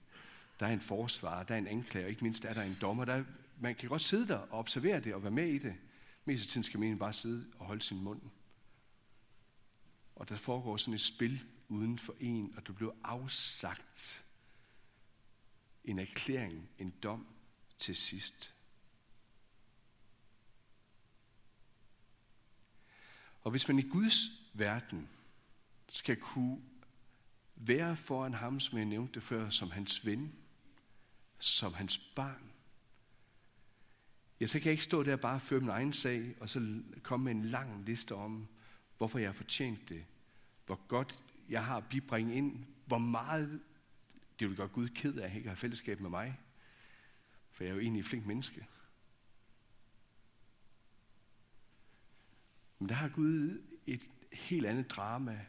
Der 0.61 0.67
er 0.67 0.73
en 0.73 0.81
forsvar, 0.81 1.43
der 1.43 1.55
er 1.55 1.59
en 1.59 1.67
anklager, 1.67 2.07
og 2.07 2.11
ikke 2.11 2.25
mindst 2.25 2.45
er 2.45 2.55
der 2.55 2.63
en 2.63 2.79
dommer. 2.81 3.05
Der, 3.05 3.25
man 3.61 3.75
kan 3.75 3.89
godt 3.89 4.03
sidde 4.03 4.29
der 4.29 4.37
og 4.37 4.59
observere 4.59 5.01
det 5.01 5.15
og 5.15 5.23
være 5.23 5.33
med 5.33 5.47
i 5.47 5.59
det. 5.59 5.75
Mest 6.25 6.45
af 6.45 6.49
tiden 6.49 6.63
skal 6.63 6.81
man 6.81 6.99
bare 6.99 7.13
sidde 7.13 7.47
og 7.59 7.67
holde 7.67 7.83
sin 7.83 8.03
mund. 8.03 8.21
Og 10.17 10.29
der 10.29 10.37
foregår 10.37 10.77
sådan 10.77 10.95
et 10.95 11.01
spil 11.01 11.41
uden 11.69 11.99
for 11.99 12.15
en, 12.21 12.55
og 12.57 12.67
du 12.67 12.73
bliver 12.73 12.93
afsagt 13.05 14.25
en 15.85 15.99
erklæring, 15.99 16.69
en 16.79 16.95
dom 17.03 17.27
til 17.79 17.97
sidst. 17.97 18.55
Og 23.43 23.51
hvis 23.51 23.69
man 23.69 23.79
i 23.79 23.83
Guds 23.83 24.15
verden 24.55 25.09
skal 25.89 26.17
kunne 26.17 26.61
være 27.57 27.97
foran 27.97 28.35
ham, 28.35 28.61
som 28.61 28.79
jeg 28.79 28.87
nævnte 28.87 29.15
det 29.15 29.23
før, 29.23 29.49
som 29.51 29.71
hans 29.71 30.07
ven, 30.07 30.33
som 31.39 31.75
hans 31.75 31.99
barn, 31.99 32.51
ja, 34.41 34.47
så 34.47 34.59
kan 34.59 34.65
jeg 34.65 34.73
ikke 34.73 34.85
stå 34.85 35.03
der 35.03 35.13
og 35.13 35.21
bare 35.21 35.41
føre 35.41 35.61
min 35.61 35.69
egen 35.69 35.93
sag, 35.93 36.35
og 36.41 36.49
så 36.49 36.83
komme 37.03 37.25
med 37.25 37.33
en 37.33 37.51
lang 37.51 37.85
liste 37.85 38.15
om, 38.15 38.49
hvorfor 38.99 39.19
jeg 39.19 39.29
har 39.29 39.33
fortjent 39.33 39.89
det, 39.89 40.05
hvor 40.67 40.81
godt 40.89 41.19
jeg 41.49 41.65
har 41.65 41.77
at 41.77 41.89
bibringe 41.89 42.35
ind, 42.35 42.65
hvor 42.87 42.99
meget 42.99 43.61
det 44.41 44.49
vil 44.49 44.57
gøre 44.57 44.69
Gud 44.69 44.89
ked 44.89 45.15
af 45.15 45.29
at 45.29 45.37
ikke 45.37 45.49
have 45.49 45.57
fællesskab 45.57 46.01
med 46.01 46.11
mig, 46.11 46.41
for 47.51 47.65
jeg 47.65 47.71
er 47.71 47.75
jo 47.75 47.81
egentlig 47.81 48.01
et 48.01 48.07
flink 48.07 48.27
menneske. 48.27 48.67
Men 52.89 52.91
der 52.91 53.01
har 53.01 53.09
Gud 53.09 53.63
et 53.87 54.09
helt 54.33 54.67
andet 54.67 54.91
drama, 54.91 55.41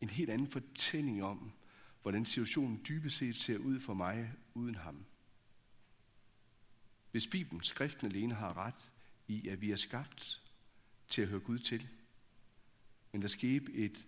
en 0.00 0.08
helt 0.08 0.30
anden 0.30 0.46
fortælling 0.46 1.24
om, 1.24 1.52
hvordan 2.02 2.26
situationen 2.26 2.80
dybest 2.88 3.16
set 3.16 3.36
ser 3.36 3.58
ud 3.58 3.80
for 3.80 3.94
mig 3.94 4.32
uden 4.54 4.74
ham. 4.74 5.04
Hvis 7.10 7.26
Bibelen, 7.26 7.62
skriften 7.62 8.06
alene, 8.06 8.34
har 8.34 8.56
ret 8.56 8.92
i, 9.28 9.48
at 9.48 9.60
vi 9.60 9.70
er 9.70 9.76
skabt 9.76 10.42
til 11.08 11.22
at 11.22 11.28
høre 11.28 11.40
Gud 11.40 11.58
til, 11.58 11.88
men 13.12 13.22
der 13.22 13.28
skete 13.28 13.72
et 13.72 14.06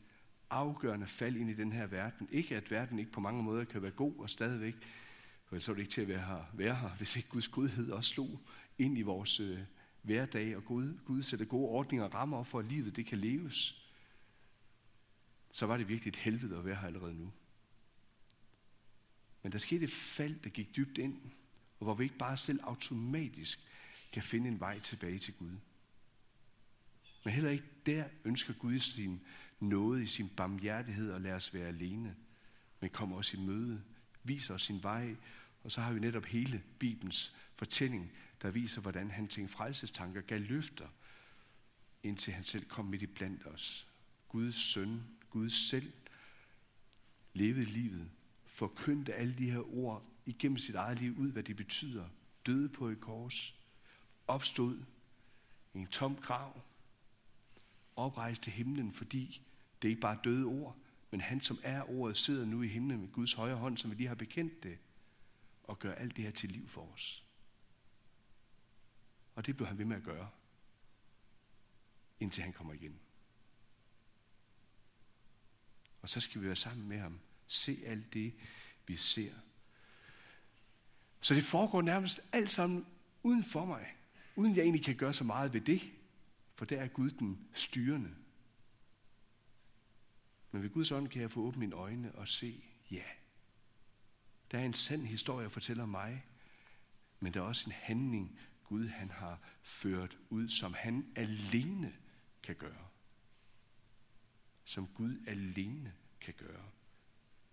afgørende 0.50 1.07
fald 1.07 1.37
ind 1.37 1.50
i 1.50 1.55
den 1.55 1.73
her 1.73 1.87
verden. 1.87 2.29
Ikke 2.31 2.57
at 2.57 2.71
verden 2.71 2.99
ikke 2.99 3.11
på 3.11 3.21
mange 3.21 3.43
måder 3.43 3.64
kan 3.64 3.83
være 3.83 3.91
god 3.91 4.14
og 4.19 4.31
stadigvæk, 4.31 4.75
for 5.45 5.59
så 5.59 5.71
er 5.73 5.75
det 5.75 5.83
ikke 5.83 5.93
til 5.93 6.00
at 6.00 6.09
være 6.09 6.26
her, 6.26 6.50
være 6.52 6.75
her 6.75 6.88
hvis 6.88 7.17
ikke 7.17 7.29
Guds 7.29 7.49
godhed 7.49 7.91
også 7.91 8.11
slog 8.11 8.41
ind 8.79 8.99
i 8.99 9.02
vores 9.02 9.41
øh, 9.41 9.59
hverdag, 10.03 10.57
og 10.57 10.65
Gud, 10.65 10.99
Gud 11.05 11.23
sætter 11.23 11.47
gode 11.47 11.69
ordninger 11.69 12.05
og 12.05 12.15
rammer 12.15 12.43
for, 12.43 12.59
at 12.59 12.65
livet 12.65 12.97
det 12.97 13.07
kan 13.07 13.19
leves, 13.19 13.89
så 15.53 15.67
var 15.67 15.77
det 15.77 15.89
virkelig 15.89 16.11
et 16.11 16.17
helvede 16.17 16.59
at 16.59 16.65
være 16.65 16.77
her 16.77 16.87
allerede 16.87 17.15
nu. 17.15 17.33
Men 19.43 19.53
der 19.53 19.59
skete 19.59 19.85
et 19.85 19.93
fald, 19.93 20.41
der 20.41 20.51
gik 20.51 20.77
dybt 20.77 20.99
ind, 20.99 21.21
og 21.79 21.85
hvor 21.85 21.95
vi 21.95 22.05
ikke 22.05 22.19
bare 22.19 22.37
selv 22.37 22.61
automatisk 22.63 23.61
kan 24.13 24.23
finde 24.23 24.49
en 24.49 24.61
vej 24.61 24.81
tilbage 24.81 25.19
til 25.19 25.35
Gud. 25.35 25.57
Men 27.25 27.35
heller 27.35 27.51
ikke 27.51 27.65
der 27.87 28.05
ønsker 28.25 28.55
Gud 28.55 28.79
sin 28.79 29.21
noget 29.61 30.03
i 30.03 30.07
sin 30.07 30.29
barmhjertighed 30.29 31.13
og 31.13 31.21
lade 31.21 31.35
os 31.35 31.55
være 31.55 31.69
alene, 31.69 32.17
men 32.81 32.91
kommer 32.91 33.17
os 33.17 33.35
i 33.35 33.37
møde, 33.37 33.83
viser 34.23 34.55
os 34.55 34.63
sin 34.63 34.83
vej, 34.83 35.17
og 35.65 35.73
så 35.73 35.81
har 35.81 35.93
vi 35.93 36.01
netop 36.01 36.25
hele 36.25 36.63
Bibelens 36.79 37.37
fortælling, 37.62 38.12
der 38.42 38.50
viser, 38.50 38.81
hvordan 38.81 39.11
han 39.11 39.28
tænkte 39.28 39.54
frelsestanker 39.54 40.21
gav 40.21 40.40
løfter, 40.40 40.88
indtil 42.02 42.33
han 42.33 42.45
selv 42.45 42.64
kom 42.64 42.85
midt 42.85 43.02
i 43.02 43.07
blandt 43.07 43.47
os. 43.47 43.88
Guds 44.28 44.54
søn, 44.54 45.02
Gud 45.31 45.49
selv, 45.49 45.92
levede 47.33 47.64
livet, 47.64 48.11
forkyndte 48.47 49.14
alle 49.14 49.35
de 49.38 49.50
her 49.50 49.75
ord 49.75 50.04
igennem 50.26 50.59
sit 50.59 50.75
eget 50.75 51.00
liv 51.00 51.19
ud, 51.19 51.33
hvad 51.33 51.42
det 51.42 51.57
betyder. 51.57 52.09
Døde 52.47 52.69
på 52.69 52.88
et 52.88 53.00
kors, 53.00 53.54
opstod 54.26 54.78
i 55.75 55.78
en 55.78 55.87
tom 55.87 56.16
grav, 56.16 56.61
oprejste 57.97 58.50
himlen, 58.50 58.92
fordi 58.92 59.42
det 59.83 59.88
er 59.88 59.90
ikke 59.90 60.00
bare 60.00 60.19
døde 60.25 60.45
ord, 60.45 60.76
men 61.11 61.21
han, 61.21 61.40
som 61.40 61.59
er 61.62 61.90
ordet, 61.90 62.16
sidder 62.16 62.45
nu 62.45 62.62
i 62.62 62.69
himlen 62.69 63.00
med 63.00 63.12
Guds 63.12 63.33
højre 63.33 63.57
hånd, 63.57 63.76
som 63.76 63.90
vi 63.90 63.97
lige 63.97 64.09
har 64.09 64.14
bekendt 64.14 64.62
det, 64.62 64.78
og 65.64 65.78
gør 65.78 65.95
alt 65.95 66.16
det 66.16 66.25
her 66.25 66.33
til 66.33 66.50
liv 66.50 66.69
for 66.69 66.92
os. 66.95 67.25
Og 69.35 69.47
det 69.47 69.57
blev 69.57 69.69
han 69.69 69.79
ved 69.79 69.85
med 69.85 69.97
at 69.97 70.03
gøre, 70.03 70.31
indtil 72.21 72.43
han 72.43 72.53
kommer 72.53 72.73
igen. 72.73 73.01
Og 76.03 76.09
så 76.09 76.21
skal 76.21 76.41
vi 76.41 76.47
være 76.47 76.57
sammen 76.57 76.89
med 76.89 76.99
ham. 76.99 77.21
Se 77.47 77.83
alt 77.87 78.15
det, 78.15 78.35
vi 78.87 78.97
ser. 78.97 79.33
Så 81.21 81.35
det 81.35 81.45
foregår 81.45 81.83
nærmest 81.83 82.21
alt 82.33 82.51
sammen 82.51 82.87
uden 83.23 83.45
for 83.45 83.65
mig. 83.65 83.97
Uden 84.37 84.57
jeg 84.57 84.62
egentlig 84.62 84.85
kan 84.85 84.97
gøre 84.97 85.12
så 85.12 85.25
meget 85.25 85.53
ved 85.53 85.61
det. 85.61 85.93
For 86.55 86.65
der 86.65 86.81
er 86.81 86.89
Gud 86.89 87.11
den 87.11 87.49
styrende. 87.55 88.15
Men 90.51 90.62
ved 90.62 90.71
Guds 90.71 90.93
ånd 90.93 91.09
kan 91.09 91.23
jeg 91.23 91.31
få 91.31 91.41
åbne 91.41 91.61
mine 91.61 91.77
øjne 91.77 92.15
og 92.15 92.29
se, 92.29 92.65
ja, 92.91 93.05
der 94.51 94.59
er 94.59 94.65
en 94.65 94.75
sand 94.75 95.07
historie, 95.07 95.47
at 95.47 95.53
fortælle 95.53 95.87
mig, 95.87 96.25
men 97.21 97.35
der 97.35 97.41
er 97.41 97.45
også 97.45 97.67
en 97.67 97.73
handling, 97.73 98.39
Gud 98.73 98.88
han 98.88 99.11
har 99.11 99.38
ført 99.62 100.19
ud, 100.31 100.49
som 100.49 100.75
han 100.75 101.07
alene 101.17 101.93
kan 102.43 102.55
gøre. 102.55 102.87
Som 104.64 104.87
Gud 104.87 105.17
alene 105.26 105.93
kan 106.21 106.35
gøre. 106.38 106.64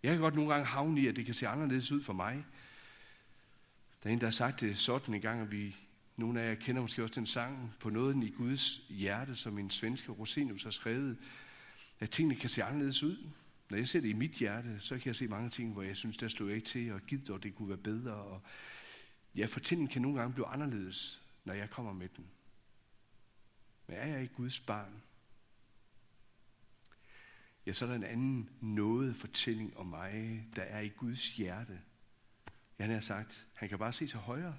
Jeg 0.04 0.12
kan 0.12 0.22
godt 0.22 0.36
nogle 0.36 0.54
gange 0.54 0.66
havne 0.66 1.02
i, 1.02 1.08
at 1.08 1.16
det 1.16 1.26
kan 1.26 1.34
se 1.34 1.48
anderledes 1.48 1.92
ud 1.92 2.04
for 2.04 2.14
mig. 2.14 2.46
Der 4.04 4.10
er 4.10 4.14
en, 4.14 4.20
der 4.20 4.26
har 4.26 4.32
sagt 4.32 4.62
det 4.62 4.78
sådan 4.78 5.16
en 5.16 5.22
gang, 5.22 5.42
at 5.42 5.52
vi, 5.52 5.76
nogle 6.18 6.42
af 6.42 6.50
jer 6.50 6.56
kender 6.56 6.82
måske 6.82 7.04
også 7.04 7.16
den 7.16 7.26
sang, 7.26 7.74
på 7.80 7.90
nåden 7.90 8.24
i 8.24 8.30
Guds 8.30 8.82
hjerte, 8.90 9.36
som 9.36 9.58
en 9.58 9.70
svenske 9.70 10.12
Rosinus 10.12 10.64
har 10.64 10.72
skrevet, 10.72 11.18
at 12.00 12.10
tingene 12.10 12.36
kan 12.36 12.50
se 12.50 12.64
anderledes 12.64 13.04
ud. 13.04 13.30
Når 13.70 13.78
jeg 13.78 13.88
ser 13.88 14.02
det 14.02 14.10
i 14.10 14.14
mit 14.14 14.32
hjerte, 14.32 14.80
så 14.80 14.98
kan 14.98 15.06
jeg 15.08 15.16
se 15.16 15.28
mange 15.28 15.50
ting, 15.50 15.74
hvor 15.74 15.82
jeg 15.82 15.98
synes, 15.98 16.18
der 16.18 16.28
slog 16.28 16.50
jeg 16.50 16.56
ikke 16.56 16.68
til, 16.68 16.94
og 16.94 17.02
givet, 17.02 17.30
og 17.30 17.44
det 17.44 17.56
kunne 17.56 17.70
være 17.70 17.78
bedre. 17.78 18.14
Og 18.14 18.42
ja, 19.36 19.46
fortællingen 19.46 19.92
kan 19.92 20.02
nogle 20.02 20.20
gange 20.20 20.34
blive 20.34 20.48
anderledes, 20.48 21.22
når 21.46 21.54
jeg 21.54 21.70
kommer 21.70 21.94
med 21.94 22.10
den. 22.10 22.28
Men 23.88 23.98
er 23.98 24.06
jeg 24.06 24.22
ikke 24.22 24.34
Guds 24.34 24.60
barn? 24.60 25.02
Ja, 27.66 27.74
så 27.74 27.86
er 27.86 27.90
der 27.90 27.96
en 27.96 28.04
anden 28.04 28.50
noget 28.62 29.16
fortælling 29.16 29.78
om 29.78 29.86
mig, 29.86 30.46
der 30.56 30.62
er 30.62 30.80
i 30.80 30.90
Guds 30.90 31.32
hjerte. 31.32 31.82
Ja, 32.80 32.84
han 32.84 32.94
har 32.94 33.00
sagt, 33.00 33.48
han 33.54 33.70
kan 33.70 33.80
bare 33.80 33.92
se 33.92 34.08
til 34.08 34.20
højre. 34.20 34.58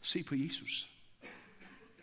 Se 0.00 0.22
på 0.22 0.34
Jesus. 0.34 0.90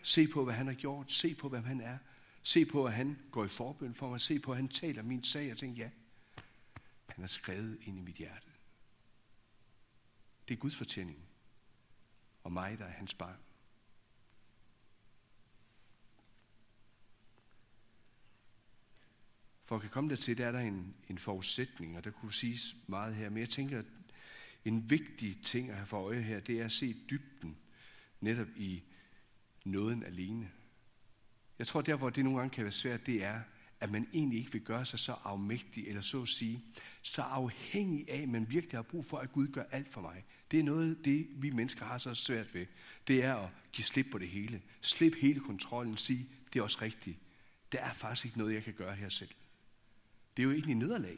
Se 0.04 0.28
på, 0.28 0.44
hvad 0.44 0.54
han 0.54 0.68
har 0.68 0.74
gjort. 0.74 1.12
Se 1.12 1.36
på, 1.36 1.50
hvem 1.50 1.64
han 1.64 1.82
er. 1.82 1.98
Se 2.44 2.66
på, 2.66 2.86
at 2.86 2.94
han 2.94 3.20
går 3.32 3.46
i 3.46 3.48
forbøn 3.48 3.96
for 3.96 4.10
mig. 4.10 4.22
Se 4.22 4.40
på, 4.40 4.52
at 4.52 4.58
han 4.58 4.68
taler 4.68 5.02
min 5.02 5.24
sag. 5.24 5.52
Og 5.52 5.58
tænker, 5.58 5.84
ja, 5.84 5.90
han 7.08 7.24
har 7.24 7.28
skrevet 7.28 7.80
ind 7.82 7.98
i 7.98 8.02
mit 8.02 8.16
hjerte. 8.16 8.48
Det 10.48 10.54
er 10.54 10.60
Guds 10.60 10.78
fortælling. 10.78 11.31
Og 12.44 12.52
mig, 12.52 12.78
der 12.80 12.86
er 12.86 12.92
hans 12.92 13.14
barn. 13.14 13.38
For 19.64 19.76
at 19.76 19.82
kan 19.82 19.90
komme 19.92 20.10
dertil, 20.10 20.38
der 20.38 20.48
er 20.48 20.52
der 20.52 20.60
en, 20.60 20.96
en 21.10 21.18
forudsætning, 21.18 21.98
og 21.98 22.04
der 22.04 22.12
kunne 22.12 22.34
siges 22.34 22.76
meget 22.88 23.16
her. 23.16 23.30
Men 23.30 23.40
jeg 23.40 23.50
tænker, 23.50 23.80
at 23.80 23.86
en 24.66 24.90
vigtig 24.90 25.44
ting 25.44 25.70
at 25.70 25.76
have 25.76 25.86
for 25.86 26.02
øje 26.02 26.22
her, 26.22 26.40
det 26.40 26.60
er 26.60 26.66
at 26.66 26.72
se 26.72 26.96
dybden 27.10 27.58
netop 28.22 28.48
i 28.56 28.84
nåden 29.66 30.04
alene. 30.04 30.52
Jeg 31.60 31.68
tror, 31.68 31.82
der 31.82 31.96
hvor 31.96 32.10
det 32.10 32.24
nogle 32.24 32.40
gange 32.40 32.56
kan 32.56 32.64
være 32.64 32.72
svært, 32.72 33.06
det 33.06 33.24
er, 33.24 33.42
at 33.80 33.92
man 33.92 34.08
egentlig 34.14 34.40
ikke 34.40 34.52
vil 34.52 34.62
gøre 34.62 34.86
sig 34.86 35.00
så 35.00 35.12
afmægtig, 35.24 35.88
eller 35.88 36.02
så 36.02 36.22
at 36.22 36.28
sige, 36.28 36.64
så 37.02 37.22
afhængig 37.22 38.12
af, 38.12 38.22
at 38.22 38.30
man 38.30 38.50
virkelig 38.50 38.78
har 38.78 38.84
brug 38.84 39.06
for, 39.06 39.18
at 39.18 39.32
Gud 39.32 39.48
gør 39.48 39.64
alt 39.72 39.90
for 39.90 40.02
mig. 40.02 40.24
Det 40.52 40.60
er 40.60 40.64
noget, 40.64 41.06
det 41.06 41.28
vi 41.36 41.50
mennesker 41.50 41.86
har 41.86 41.98
så 41.98 42.14
svært 42.14 42.54
ved. 42.54 42.66
Det 43.08 43.24
er 43.24 43.36
at 43.36 43.50
give 43.74 43.86
slip 43.86 44.08
på 44.12 44.18
det 44.18 44.30
hele. 44.30 44.62
Slip 44.82 45.16
hele 45.16 45.40
kontrollen, 45.40 45.98
sige, 45.98 46.28
det 46.54 46.60
er 46.60 46.64
også 46.64 46.78
rigtigt. 46.82 47.18
Der 47.72 47.80
er 47.80 47.94
faktisk 47.94 48.26
ikke 48.26 48.38
noget, 48.38 48.54
jeg 48.54 48.64
kan 48.64 48.74
gøre 48.74 48.96
her 48.96 49.10
selv. 49.10 49.30
Det 50.38 50.44
er 50.44 50.48
jo 50.48 50.52
ikke 50.52 50.74
nederlag. 50.74 51.18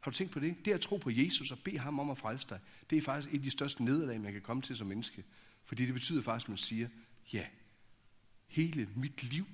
Har 0.00 0.10
du 0.10 0.16
tænkt 0.16 0.32
på 0.32 0.40
det? 0.40 0.64
Det 0.64 0.72
at 0.72 0.80
tro 0.80 0.96
på 0.96 1.10
Jesus 1.10 1.50
og 1.50 1.58
bede 1.58 1.78
ham 1.78 1.98
om 2.00 2.10
at 2.10 2.18
frelse 2.18 2.46
dig, 2.48 2.60
det 2.90 2.98
er 2.98 3.02
faktisk 3.02 3.34
et 3.34 3.38
af 3.38 3.42
de 3.42 3.50
største 3.50 3.84
nederlag, 3.84 4.20
man 4.20 4.32
kan 4.32 4.42
komme 4.42 4.62
til 4.62 4.76
som 4.76 4.86
menneske. 4.86 5.24
Fordi 5.64 5.86
det 5.86 5.94
betyder 5.94 6.22
faktisk, 6.22 6.46
at 6.46 6.48
man 6.48 6.58
siger, 6.58 6.88
ja, 7.32 7.46
hele 8.46 8.88
mit 8.96 9.22
liv, 9.22 9.46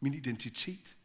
min 0.00 0.14
identitet, 0.14 0.96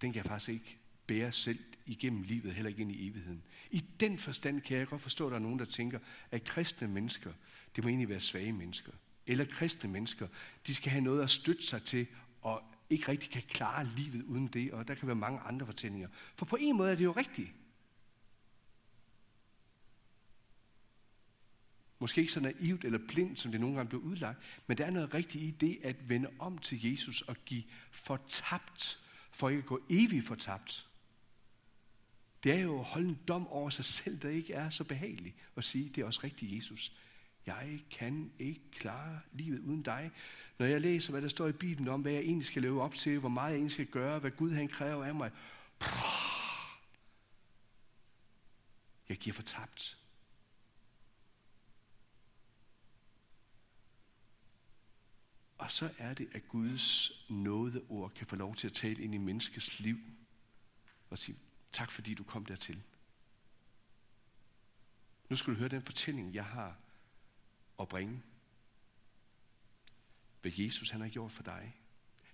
den 0.00 0.12
kan 0.12 0.22
jeg 0.22 0.30
faktisk 0.30 0.48
ikke 0.48 0.78
bære 1.06 1.32
selv 1.32 1.58
igennem 1.90 2.22
livet, 2.22 2.54
heller 2.54 2.68
ikke 2.68 2.82
ind 2.82 2.92
i 2.92 3.08
evigheden. 3.08 3.42
I 3.70 3.84
den 4.00 4.18
forstand 4.18 4.60
kan 4.60 4.78
jeg 4.78 4.86
godt 4.86 5.02
forstå, 5.02 5.26
at 5.26 5.30
der 5.30 5.36
er 5.36 5.42
nogen, 5.42 5.58
der 5.58 5.64
tænker, 5.64 5.98
at 6.30 6.44
kristne 6.44 6.88
mennesker, 6.88 7.32
det 7.76 7.84
må 7.84 7.88
egentlig 7.88 8.08
være 8.08 8.20
svage 8.20 8.52
mennesker. 8.52 8.92
Eller 9.26 9.44
kristne 9.44 9.90
mennesker, 9.90 10.28
de 10.66 10.74
skal 10.74 10.90
have 10.90 11.04
noget 11.04 11.22
at 11.22 11.30
støtte 11.30 11.62
sig 11.62 11.82
til, 11.82 12.06
og 12.42 12.62
ikke 12.90 13.08
rigtig 13.08 13.30
kan 13.30 13.42
klare 13.48 13.86
livet 13.96 14.22
uden 14.22 14.46
det, 14.46 14.72
og 14.72 14.88
der 14.88 14.94
kan 14.94 15.06
være 15.06 15.16
mange 15.16 15.40
andre 15.40 15.66
fortællinger. 15.66 16.08
For 16.36 16.46
på 16.46 16.56
en 16.60 16.76
måde 16.76 16.90
er 16.90 16.94
det 16.94 17.04
jo 17.04 17.12
rigtigt. 17.12 17.52
Måske 21.98 22.20
ikke 22.20 22.32
så 22.32 22.40
naivt 22.40 22.84
eller 22.84 22.98
blindt, 23.08 23.40
som 23.40 23.50
det 23.50 23.60
nogle 23.60 23.76
gange 23.76 23.88
bliver 23.88 24.02
udlagt, 24.02 24.38
men 24.66 24.78
der 24.78 24.84
er 24.86 24.90
noget 24.90 25.14
rigtigt 25.14 25.44
i 25.44 25.50
det 25.50 25.78
at 25.82 26.08
vende 26.08 26.28
om 26.38 26.58
til 26.58 26.90
Jesus 26.90 27.22
og 27.22 27.36
give 27.44 27.64
fortabt, 27.90 29.00
for 29.30 29.48
ikke 29.48 29.58
at 29.58 29.66
gå 29.66 29.80
evigt 29.90 30.26
fortabt. 30.26 30.89
Det 32.44 32.52
er 32.52 32.58
jo 32.58 32.78
at 32.78 32.84
holde 32.84 33.08
en 33.08 33.18
dom 33.28 33.46
over 33.46 33.70
sig 33.70 33.84
selv, 33.84 34.18
der 34.18 34.28
ikke 34.28 34.52
er 34.52 34.70
så 34.70 34.84
behagelig, 34.84 35.34
og 35.54 35.64
sige, 35.64 35.88
det 35.88 36.02
er 36.02 36.06
også 36.06 36.20
rigtigt, 36.24 36.56
Jesus. 36.56 36.92
Jeg 37.46 37.80
kan 37.90 38.32
ikke 38.38 38.60
klare 38.70 39.20
livet 39.32 39.58
uden 39.58 39.82
dig. 39.82 40.10
Når 40.58 40.66
jeg 40.66 40.80
læser, 40.80 41.10
hvad 41.10 41.22
der 41.22 41.28
står 41.28 41.48
i 41.48 41.52
Bibelen 41.52 41.88
om, 41.88 42.00
hvad 42.00 42.12
jeg 42.12 42.22
egentlig 42.22 42.46
skal 42.46 42.62
leve 42.62 42.82
op 42.82 42.94
til, 42.94 43.18
hvor 43.18 43.28
meget 43.28 43.50
jeg 43.50 43.56
egentlig 43.56 43.72
skal 43.72 43.86
gøre, 43.86 44.18
hvad 44.18 44.30
Gud 44.30 44.52
han 44.52 44.68
kræver 44.68 45.04
af 45.04 45.14
mig, 45.14 45.30
jeg 49.08 49.16
giver 49.16 49.34
fortabt. 49.34 49.98
Og 55.58 55.70
så 55.70 55.90
er 55.98 56.14
det, 56.14 56.28
at 56.32 56.48
Guds 56.48 57.12
nådeord 57.28 58.14
kan 58.14 58.26
få 58.26 58.36
lov 58.36 58.56
til 58.56 58.66
at 58.66 58.72
tale 58.72 59.02
ind 59.02 59.14
i 59.14 59.18
menneskets 59.18 59.80
liv 59.80 59.98
og 61.10 61.18
sige, 61.18 61.36
tak 61.72 61.90
fordi 61.90 62.14
du 62.14 62.24
kom 62.24 62.46
dertil. 62.46 62.82
Nu 65.28 65.36
skal 65.36 65.52
du 65.52 65.58
høre 65.58 65.68
den 65.68 65.82
fortælling, 65.82 66.34
jeg 66.34 66.44
har 66.44 66.76
at 67.80 67.88
bringe. 67.88 68.22
Hvad 70.42 70.52
Jesus 70.54 70.90
han 70.90 71.00
har 71.00 71.08
gjort 71.08 71.32
for 71.32 71.42
dig. 71.42 71.76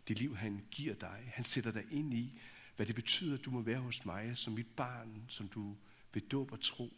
Det 0.09 0.19
liv, 0.19 0.37
han 0.37 0.67
giver 0.71 0.95
dig. 0.95 1.33
Han 1.35 1.45
sætter 1.45 1.71
dig 1.71 1.85
ind 1.91 2.15
i, 2.15 2.41
hvad 2.77 2.87
det 2.87 2.95
betyder, 2.95 3.39
at 3.39 3.45
du 3.45 3.51
må 3.51 3.61
være 3.61 3.81
hos 3.81 4.05
mig 4.05 4.37
som 4.37 4.53
mit 4.53 4.77
barn, 4.77 5.25
som 5.29 5.49
du 5.49 5.77
ved 6.13 6.23
dåb 6.23 6.53
og 6.53 6.61
tro 6.61 6.93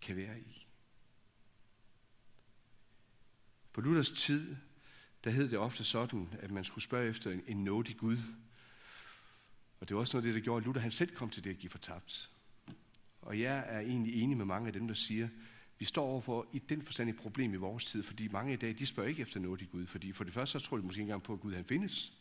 kan 0.00 0.16
være 0.16 0.40
i. 0.40 0.66
På 3.72 3.80
Luthers 3.80 4.10
tid, 4.10 4.56
der 5.24 5.30
hed 5.30 5.50
det 5.50 5.58
ofte 5.58 5.84
sådan, 5.84 6.34
at 6.40 6.50
man 6.50 6.64
skulle 6.64 6.84
spørge 6.84 7.08
efter 7.08 7.30
en, 7.30 7.42
en 7.46 7.64
nådig 7.64 7.96
Gud. 7.96 8.18
Og 9.80 9.88
det 9.88 9.94
var 9.94 10.00
også 10.00 10.16
noget 10.16 10.26
af 10.26 10.32
det, 10.32 10.40
der 10.40 10.44
gjorde, 10.44 10.60
at 10.60 10.66
Luther 10.66 10.80
han 10.80 10.90
selv 10.90 11.14
kom 11.14 11.30
til 11.30 11.44
det 11.44 11.50
at 11.50 11.58
give 11.58 11.70
fortabt. 11.70 12.30
Og 13.22 13.40
jeg 13.40 13.64
er 13.68 13.80
egentlig 13.80 14.22
enig 14.22 14.36
med 14.36 14.44
mange 14.44 14.66
af 14.66 14.72
dem, 14.72 14.86
der 14.86 14.94
siger, 14.94 15.28
vi 15.78 15.84
står 15.84 16.04
overfor 16.04 16.46
i 16.52 16.58
den 16.58 16.82
forstand 16.82 17.08
et 17.08 17.16
problem 17.16 17.54
i 17.54 17.56
vores 17.56 17.84
tid, 17.84 18.02
fordi 18.02 18.28
mange 18.28 18.52
i 18.52 18.56
dag, 18.56 18.78
de 18.78 18.86
spørger 18.86 19.08
ikke 19.08 19.22
efter 19.22 19.40
noget 19.40 19.62
i 19.62 19.64
Gud, 19.64 19.86
fordi 19.86 20.12
for 20.12 20.24
det 20.24 20.32
første, 20.32 20.60
så 20.60 20.66
tror 20.66 20.76
de 20.76 20.82
måske 20.82 21.00
ikke 21.00 21.02
engang 21.02 21.22
på, 21.22 21.32
at 21.32 21.40
Gud 21.40 21.54
han 21.54 21.64
findes. 21.64 22.12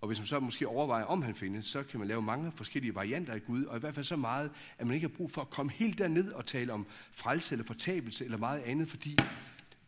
Og 0.00 0.06
hvis 0.06 0.18
man 0.18 0.26
så 0.26 0.40
måske 0.40 0.68
overvejer, 0.68 1.04
om 1.04 1.22
han 1.22 1.34
findes, 1.34 1.66
så 1.66 1.82
kan 1.82 1.98
man 1.98 2.08
lave 2.08 2.22
mange 2.22 2.52
forskellige 2.52 2.94
varianter 2.94 3.32
af 3.32 3.44
Gud, 3.44 3.64
og 3.64 3.76
i 3.76 3.80
hvert 3.80 3.94
fald 3.94 4.04
så 4.04 4.16
meget, 4.16 4.50
at 4.78 4.86
man 4.86 4.94
ikke 4.94 5.08
har 5.08 5.16
brug 5.16 5.30
for 5.30 5.40
at 5.42 5.50
komme 5.50 5.72
helt 5.72 5.98
derned 5.98 6.32
og 6.32 6.46
tale 6.46 6.72
om 6.72 6.86
frelse 7.12 7.54
eller 7.54 7.64
fortabelse 7.64 8.24
eller 8.24 8.38
meget 8.38 8.60
andet, 8.60 8.88
fordi 8.88 9.16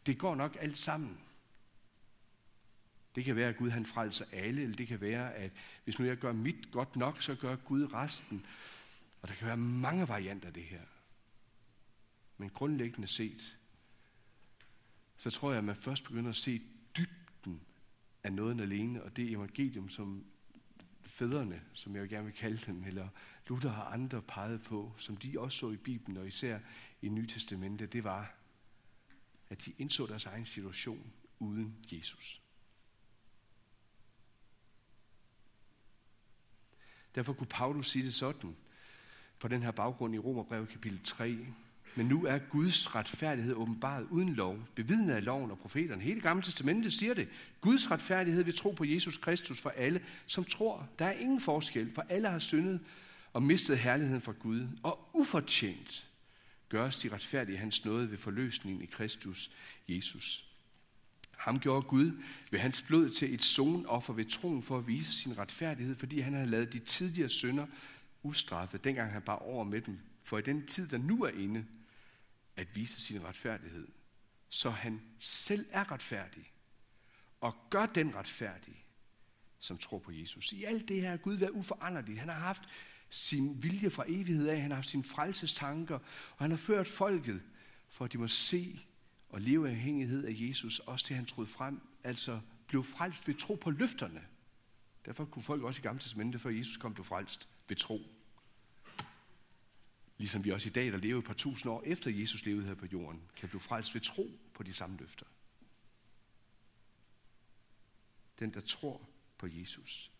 det 0.06 0.18
går 0.18 0.34
nok 0.34 0.56
alt 0.60 0.78
sammen. 0.78 1.18
Det 3.14 3.24
kan 3.24 3.36
være, 3.36 3.48
at 3.48 3.56
Gud 3.56 3.70
han 3.70 3.86
frelser 3.86 4.24
alle, 4.32 4.62
eller 4.62 4.76
det 4.76 4.88
kan 4.88 5.00
være, 5.00 5.34
at 5.34 5.50
hvis 5.84 5.98
nu 5.98 6.04
jeg 6.04 6.16
gør 6.16 6.32
mit 6.32 6.70
godt 6.70 6.96
nok, 6.96 7.22
så 7.22 7.34
gør 7.34 7.56
Gud 7.56 7.92
resten. 7.92 8.46
Og 9.22 9.28
der 9.28 9.34
kan 9.34 9.46
være 9.46 9.56
mange 9.56 10.08
varianter 10.08 10.46
af 10.46 10.54
det 10.54 10.64
her. 10.64 10.82
Men 12.38 12.50
grundlæggende 12.50 13.08
set, 13.08 13.58
så 15.16 15.30
tror 15.30 15.50
jeg, 15.50 15.58
at 15.58 15.64
man 15.64 15.76
først 15.76 16.04
begynder 16.04 16.30
at 16.30 16.36
se 16.36 16.62
dybden 16.96 17.60
af 18.22 18.32
noget 18.32 18.60
alene, 18.60 19.02
og 19.02 19.16
det 19.16 19.30
evangelium, 19.30 19.88
som 19.88 20.24
fædrene, 21.02 21.62
som 21.74 21.96
jeg 21.96 22.08
gerne 22.08 22.24
vil 22.24 22.34
kalde 22.34 22.60
dem, 22.66 22.84
eller 22.84 23.08
Luther 23.48 23.70
har 23.70 23.84
andre 23.84 24.22
peget 24.22 24.62
på, 24.62 24.94
som 24.98 25.16
de 25.16 25.40
også 25.40 25.58
så 25.58 25.70
i 25.70 25.76
Bibelen, 25.76 26.16
og 26.16 26.26
især 26.26 26.58
i 27.02 27.08
Nye 27.08 27.26
Testamente, 27.26 27.86
det 27.86 28.04
var, 28.04 28.34
at 29.50 29.64
de 29.64 29.72
indså 29.78 30.06
deres 30.06 30.26
egen 30.26 30.46
situation 30.46 31.12
uden 31.38 31.76
Jesus. 31.92 32.41
Derfor 37.14 37.32
kunne 37.32 37.46
Paulus 37.46 37.90
sige 37.90 38.04
det 38.04 38.14
sådan, 38.14 38.56
på 39.40 39.48
den 39.48 39.62
her 39.62 39.70
baggrund 39.70 40.14
i 40.14 40.18
Romerbrevet 40.18 40.68
kapitel 40.68 41.00
3, 41.04 41.38
men 41.94 42.06
nu 42.06 42.24
er 42.26 42.38
Guds 42.38 42.94
retfærdighed 42.94 43.54
åbenbaret 43.54 44.06
uden 44.10 44.34
lov, 44.34 44.58
bevidnet 44.74 45.14
af 45.14 45.24
loven 45.24 45.50
og 45.50 45.58
profeterne. 45.58 46.02
Hele 46.02 46.20
gamle 46.20 46.42
testamentet 46.42 46.92
siger 46.92 47.14
det. 47.14 47.28
Guds 47.60 47.90
retfærdighed 47.90 48.44
vil 48.44 48.54
tro 48.54 48.70
på 48.70 48.84
Jesus 48.84 49.16
Kristus 49.16 49.60
for 49.60 49.70
alle, 49.70 50.04
som 50.26 50.44
tror. 50.44 50.88
Der 50.98 51.04
er 51.04 51.12
ingen 51.12 51.40
forskel, 51.40 51.92
for 51.94 52.06
alle 52.08 52.28
har 52.28 52.38
syndet 52.38 52.80
og 53.32 53.42
mistet 53.42 53.78
herligheden 53.78 54.20
fra 54.20 54.32
Gud. 54.32 54.68
Og 54.82 55.08
ufortjent 55.14 56.08
gøres 56.68 56.96
de 56.96 57.08
retfærdige 57.08 57.58
hans 57.58 57.84
nåde 57.84 58.10
ved 58.10 58.18
forløsningen 58.18 58.82
i 58.82 58.86
Kristus 58.86 59.50
Jesus. 59.88 60.51
Ham 61.42 61.58
gjorde 61.58 61.82
Gud 61.82 62.22
ved 62.50 62.58
hans 62.58 62.82
blod 62.82 63.10
til 63.10 63.34
et 63.34 63.44
sonoffer 63.44 64.12
ved 64.12 64.24
troen 64.24 64.62
for 64.62 64.78
at 64.78 64.86
vise 64.86 65.12
sin 65.12 65.38
retfærdighed, 65.38 65.94
fordi 65.96 66.20
han 66.20 66.32
havde 66.32 66.46
lavet 66.46 66.72
de 66.72 66.78
tidligere 66.78 67.28
synder 67.28 67.66
ustraffet, 68.22 68.84
dengang 68.84 69.12
han 69.12 69.22
bare 69.22 69.38
over 69.38 69.64
med 69.64 69.80
dem. 69.80 69.98
For 70.22 70.38
i 70.38 70.42
den 70.42 70.66
tid, 70.66 70.88
der 70.88 70.98
nu 70.98 71.22
er 71.22 71.30
inde, 71.30 71.66
at 72.56 72.76
vise 72.76 73.00
sin 73.00 73.24
retfærdighed, 73.24 73.88
så 74.48 74.70
han 74.70 75.02
selv 75.18 75.66
er 75.70 75.92
retfærdig, 75.92 76.52
og 77.40 77.54
gør 77.70 77.86
den 77.86 78.14
retfærdig, 78.14 78.84
som 79.58 79.78
tror 79.78 79.98
på 79.98 80.12
Jesus. 80.12 80.52
I 80.52 80.64
alt 80.64 80.88
det 80.88 81.00
her 81.00 81.16
Gud 81.16 81.36
været 81.36 81.50
uforanderlig. 81.50 82.20
Han 82.20 82.28
har 82.28 82.40
haft 82.40 82.62
sin 83.10 83.62
vilje 83.62 83.90
fra 83.90 84.04
evighed 84.08 84.48
af, 84.48 84.60
han 84.60 84.70
har 84.70 84.76
haft 84.76 84.90
sine 84.90 85.04
frelsestanker, 85.04 85.98
og 86.36 86.38
han 86.38 86.50
har 86.50 86.58
ført 86.58 86.88
folket, 86.88 87.42
for 87.88 88.04
at 88.04 88.12
de 88.12 88.18
må 88.18 88.26
se 88.26 88.80
og 89.32 89.40
leve 89.40 89.70
afhængighed 89.70 90.24
af 90.24 90.34
Jesus, 90.34 90.78
også 90.78 91.06
til 91.06 91.16
han 91.16 91.26
troede 91.26 91.50
frem, 91.50 91.80
altså 92.04 92.40
blev 92.66 92.84
frelst 92.84 93.28
ved 93.28 93.34
tro 93.34 93.54
på 93.54 93.70
løfterne. 93.70 94.22
Derfor 95.04 95.24
kunne 95.24 95.42
folk 95.42 95.62
også 95.62 95.80
i 95.80 95.82
gamle 95.82 96.00
testamentet, 96.00 96.40
før 96.40 96.50
Jesus 96.50 96.76
kom, 96.76 96.94
blev 96.94 97.04
frelst 97.04 97.48
ved 97.68 97.76
tro. 97.76 98.00
Ligesom 100.18 100.44
vi 100.44 100.50
også 100.50 100.68
i 100.68 100.72
dag, 100.72 100.92
der 100.92 100.98
lever 100.98 101.18
et 101.18 101.24
par 101.24 101.34
tusind 101.34 101.72
år 101.72 101.82
efter 101.86 102.10
Jesus 102.10 102.44
levede 102.44 102.66
her 102.66 102.74
på 102.74 102.86
jorden, 102.86 103.22
kan 103.36 103.48
blive 103.48 103.60
frelst 103.60 103.94
ved 103.94 104.00
tro 104.00 104.38
på 104.54 104.62
de 104.62 104.72
samme 104.72 104.96
løfter. 104.96 105.26
Den, 108.38 108.54
der 108.54 108.60
tror 108.60 109.08
på 109.38 109.46
Jesus. 109.50 110.10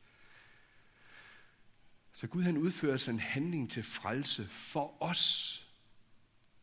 Så 2.12 2.26
Gud 2.26 2.42
han 2.42 2.56
udfører 2.56 2.96
sig 2.96 3.12
en 3.12 3.20
handling 3.20 3.70
til 3.70 3.82
frelse 3.82 4.48
for 4.48 5.02
os. 5.02 5.71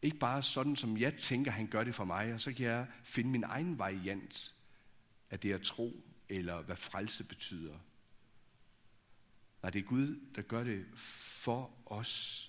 Ikke 0.01 0.17
bare 0.17 0.41
sådan, 0.43 0.75
som 0.75 0.97
jeg 0.97 1.15
tænker, 1.15 1.51
han 1.51 1.67
gør 1.67 1.83
det 1.83 1.95
for 1.95 2.05
mig, 2.05 2.33
og 2.33 2.41
så 2.41 2.53
kan 2.53 2.65
jeg 2.65 2.87
finde 3.03 3.29
min 3.29 3.43
egen 3.43 3.79
variant 3.79 4.53
af 5.29 5.39
det 5.39 5.53
at 5.53 5.61
tro, 5.61 6.03
eller 6.29 6.61
hvad 6.61 6.75
frelse 6.75 7.23
betyder. 7.23 7.73
Nej, 9.63 9.69
det 9.69 9.79
er 9.79 9.83
Gud, 9.83 10.19
der 10.35 10.41
gør 10.41 10.63
det 10.63 10.85
for 10.95 11.71
os. 11.85 12.45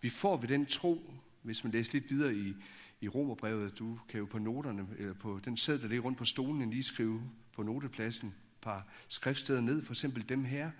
Vi 0.00 0.08
får 0.08 0.36
ved 0.36 0.48
den 0.48 0.66
tro, 0.66 1.14
hvis 1.42 1.64
man 1.64 1.72
læser 1.72 1.92
lidt 1.92 2.10
videre 2.10 2.34
i, 2.34 2.54
i 3.00 3.08
Romerbrevet, 3.08 3.78
du 3.78 3.98
kan 4.08 4.20
jo 4.20 4.26
på 4.26 4.38
noterne, 4.38 4.86
eller 4.98 5.14
på 5.14 5.40
den 5.44 5.56
sæd, 5.56 5.78
der 5.78 5.88
ligger 5.88 6.04
rundt 6.04 6.18
på 6.18 6.24
stolen, 6.24 6.70
lige 6.70 6.82
skrive 6.82 7.30
på 7.52 7.62
notepladsen 7.62 8.28
et 8.28 8.34
par 8.60 8.86
skriftsteder 9.08 9.60
ned, 9.60 9.82
for 9.82 9.92
eksempel 9.92 10.28
dem 10.28 10.44
her. 10.44 10.70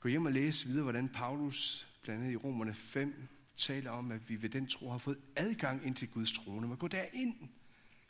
Gå 0.00 0.08
hjem 0.08 0.26
og 0.26 0.32
læs 0.32 0.66
videre, 0.66 0.82
hvordan 0.82 1.08
Paulus, 1.08 1.88
blandt 2.02 2.22
andet 2.22 2.32
i 2.32 2.36
Romerne 2.36 2.74
5, 2.74 3.28
taler 3.60 3.90
om, 3.90 4.12
at 4.12 4.28
vi 4.28 4.42
ved 4.42 4.48
den 4.48 4.66
tro 4.66 4.90
har 4.90 4.98
fået 4.98 5.18
adgang 5.36 5.86
ind 5.86 5.96
til 5.96 6.08
Guds 6.08 6.32
trone. 6.32 6.68
Man 6.68 6.76
går 6.76 6.88
derind. 6.88 7.34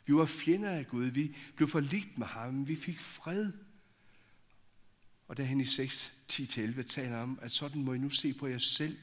Vi 0.05 0.15
var 0.15 0.25
fjender 0.25 0.69
af 0.69 0.87
Gud. 0.87 1.05
Vi 1.05 1.35
blev 1.55 1.67
forligt 1.67 2.17
med 2.17 2.27
ham. 2.27 2.67
Vi 2.67 2.75
fik 2.75 2.99
fred. 2.99 3.51
Og 5.27 5.37
derhen 5.37 5.61
i 5.61 5.65
6, 5.65 6.13
10-11 6.31 6.81
taler 6.81 7.17
om, 7.17 7.39
at 7.41 7.51
sådan 7.51 7.83
må 7.83 7.93
I 7.93 7.97
nu 7.97 8.09
se 8.09 8.33
på 8.33 8.47
jer 8.47 8.57
selv, 8.57 8.97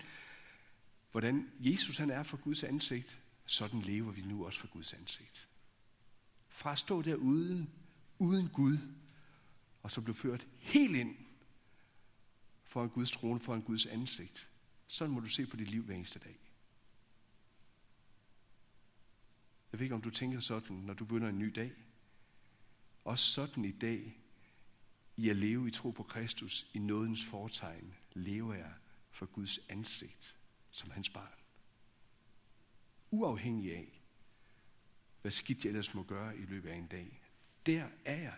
hvordan 1.12 1.50
Jesus 1.61 1.96
han 1.96 2.11
er 2.11 2.22
for 2.22 2.37
Guds 2.37 2.62
ansigt, 2.62 3.18
sådan 3.46 3.80
lever 3.80 4.12
vi 4.12 4.22
nu 4.22 4.46
også 4.46 4.61
for 4.61 4.66
Guds 4.66 4.92
ansigt. 4.92 5.48
Fra 6.48 6.72
at 6.72 6.78
stå 6.78 7.02
derude, 7.02 7.66
uden 8.18 8.48
Gud, 8.48 8.78
og 9.82 9.90
så 9.90 10.00
blev 10.00 10.14
ført 10.14 10.46
helt 10.58 10.96
ind 10.96 11.16
for 12.64 12.84
en 12.84 12.90
Guds 12.90 13.11
trone, 13.11 13.40
for 13.40 13.54
en 13.54 13.62
Guds 13.62 13.87
ansigt. 13.87 14.47
Sådan 14.88 15.14
må 15.14 15.20
du 15.20 15.29
se 15.29 15.46
på 15.46 15.57
dit 15.57 15.70
liv 15.70 15.83
hver 15.83 15.94
eneste 15.94 16.18
dag. 16.18 16.38
Jeg 19.72 19.81
ved 19.81 19.85
ikke, 19.85 19.94
om 19.94 20.03
du 20.03 20.11
tænker 20.11 20.40
sådan, 20.40 20.77
når 20.77 20.94
du 20.94 21.05
begynder 21.05 21.29
en 21.29 21.38
ny 21.38 21.53
dag. 21.55 21.72
Også 23.05 23.33
sådan 23.33 23.64
i 23.64 23.72
dag, 23.72 24.20
i 25.16 25.29
at 25.29 25.37
leve 25.37 25.68
i 25.68 25.70
tro 25.70 25.90
på 25.90 26.03
Kristus, 26.03 26.70
i 26.74 26.79
nådens 26.79 27.24
fortegn, 27.24 27.94
lever 28.12 28.55
jeg 28.55 28.74
for 29.11 29.27
Guds 29.27 29.59
ansigt 29.68 30.37
som 30.70 30.90
hans 30.90 31.11
barn. 31.11 31.38
Uafhængig 33.11 33.77
af, 33.77 34.03
hvad 35.22 35.33
skidt 35.33 35.64
jeg 35.64 35.68
ellers 35.68 35.94
må 35.94 36.03
gøre 36.03 36.38
i 36.38 36.42
løbet 36.42 36.70
af 36.70 36.77
en 36.77 36.87
dag. 36.87 37.22
Der 37.66 37.88
er 38.05 38.16
jeg. 38.16 38.37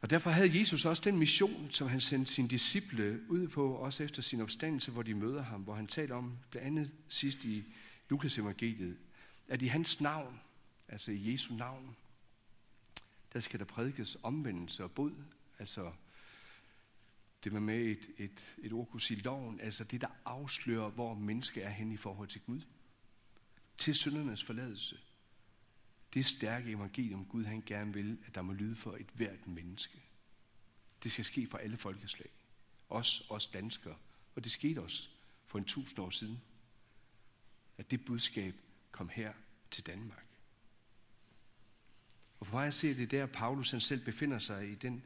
Og 0.00 0.10
derfor 0.10 0.30
havde 0.30 0.58
Jesus 0.58 0.84
også 0.84 1.02
den 1.04 1.18
mission, 1.18 1.70
som 1.70 1.88
han 1.88 2.00
sendte 2.00 2.32
sine 2.32 2.48
disciple 2.48 3.20
ud 3.28 3.48
på, 3.48 3.74
også 3.74 4.04
efter 4.04 4.22
sin 4.22 4.40
opstandelse, 4.40 4.90
hvor 4.90 5.02
de 5.02 5.14
møder 5.14 5.42
ham, 5.42 5.60
hvor 5.60 5.74
han 5.74 5.86
taler 5.86 6.14
om, 6.14 6.38
blandt 6.50 6.66
andet 6.66 6.92
sidst 7.08 7.44
i 7.44 7.64
Lukas 8.08 8.38
evangeliet, 8.38 8.96
at 9.48 9.62
i 9.62 9.66
hans 9.66 10.00
navn, 10.00 10.40
altså 10.88 11.12
i 11.12 11.32
Jesu 11.32 11.54
navn, 11.54 11.96
der 13.32 13.40
skal 13.40 13.60
der 13.60 13.66
prædikes 13.66 14.16
omvendelse 14.22 14.84
og 14.84 14.92
bod, 14.92 15.12
altså 15.58 15.92
det 17.44 17.52
man 17.52 17.62
med 17.62 17.78
et, 17.78 18.08
et, 18.18 18.56
et 18.58 18.72
ord 18.72 18.88
kunne 18.88 19.00
sige 19.00 19.20
loven, 19.20 19.60
altså 19.60 19.84
det, 19.84 20.00
der 20.00 20.08
afslører, 20.24 20.90
hvor 20.90 21.14
menneske 21.14 21.62
er 21.62 21.70
hen 21.70 21.92
i 21.92 21.96
forhold 21.96 22.28
til 22.28 22.40
Gud. 22.40 22.60
Til 23.78 23.94
syndernes 23.94 24.44
forladelse. 24.44 24.98
Det 26.14 26.26
stærke 26.26 26.70
evangelium, 26.70 27.24
Gud 27.24 27.44
han 27.44 27.62
gerne 27.66 27.94
vil, 27.94 28.18
at 28.26 28.34
der 28.34 28.42
må 28.42 28.52
lyde 28.52 28.76
for 28.76 28.96
et 28.96 29.08
hvert 29.14 29.46
menneske. 29.46 30.02
Det 31.02 31.12
skal 31.12 31.24
ske 31.24 31.46
for 31.46 31.58
alle 31.58 31.76
folkeslag. 31.76 32.28
Os, 32.90 33.22
os 33.30 33.46
danskere. 33.46 33.96
Og 34.34 34.44
det 34.44 34.52
skete 34.52 34.82
også 34.82 35.08
for 35.46 35.58
en 35.58 35.64
tusind 35.64 35.98
år 35.98 36.10
siden. 36.10 36.40
At 37.78 37.90
det 37.90 38.04
budskab 38.04 38.54
kom 38.90 39.08
her 39.08 39.32
til 39.70 39.86
Danmark. 39.86 40.24
Og 42.40 42.46
for 42.46 42.56
mig 42.56 42.66
at 42.66 42.74
se, 42.74 42.96
det 42.96 43.10
der, 43.10 43.26
Paulus 43.26 43.70
han 43.70 43.80
selv 43.80 44.04
befinder 44.04 44.38
sig 44.38 44.70
i 44.70 44.74
den 44.74 45.02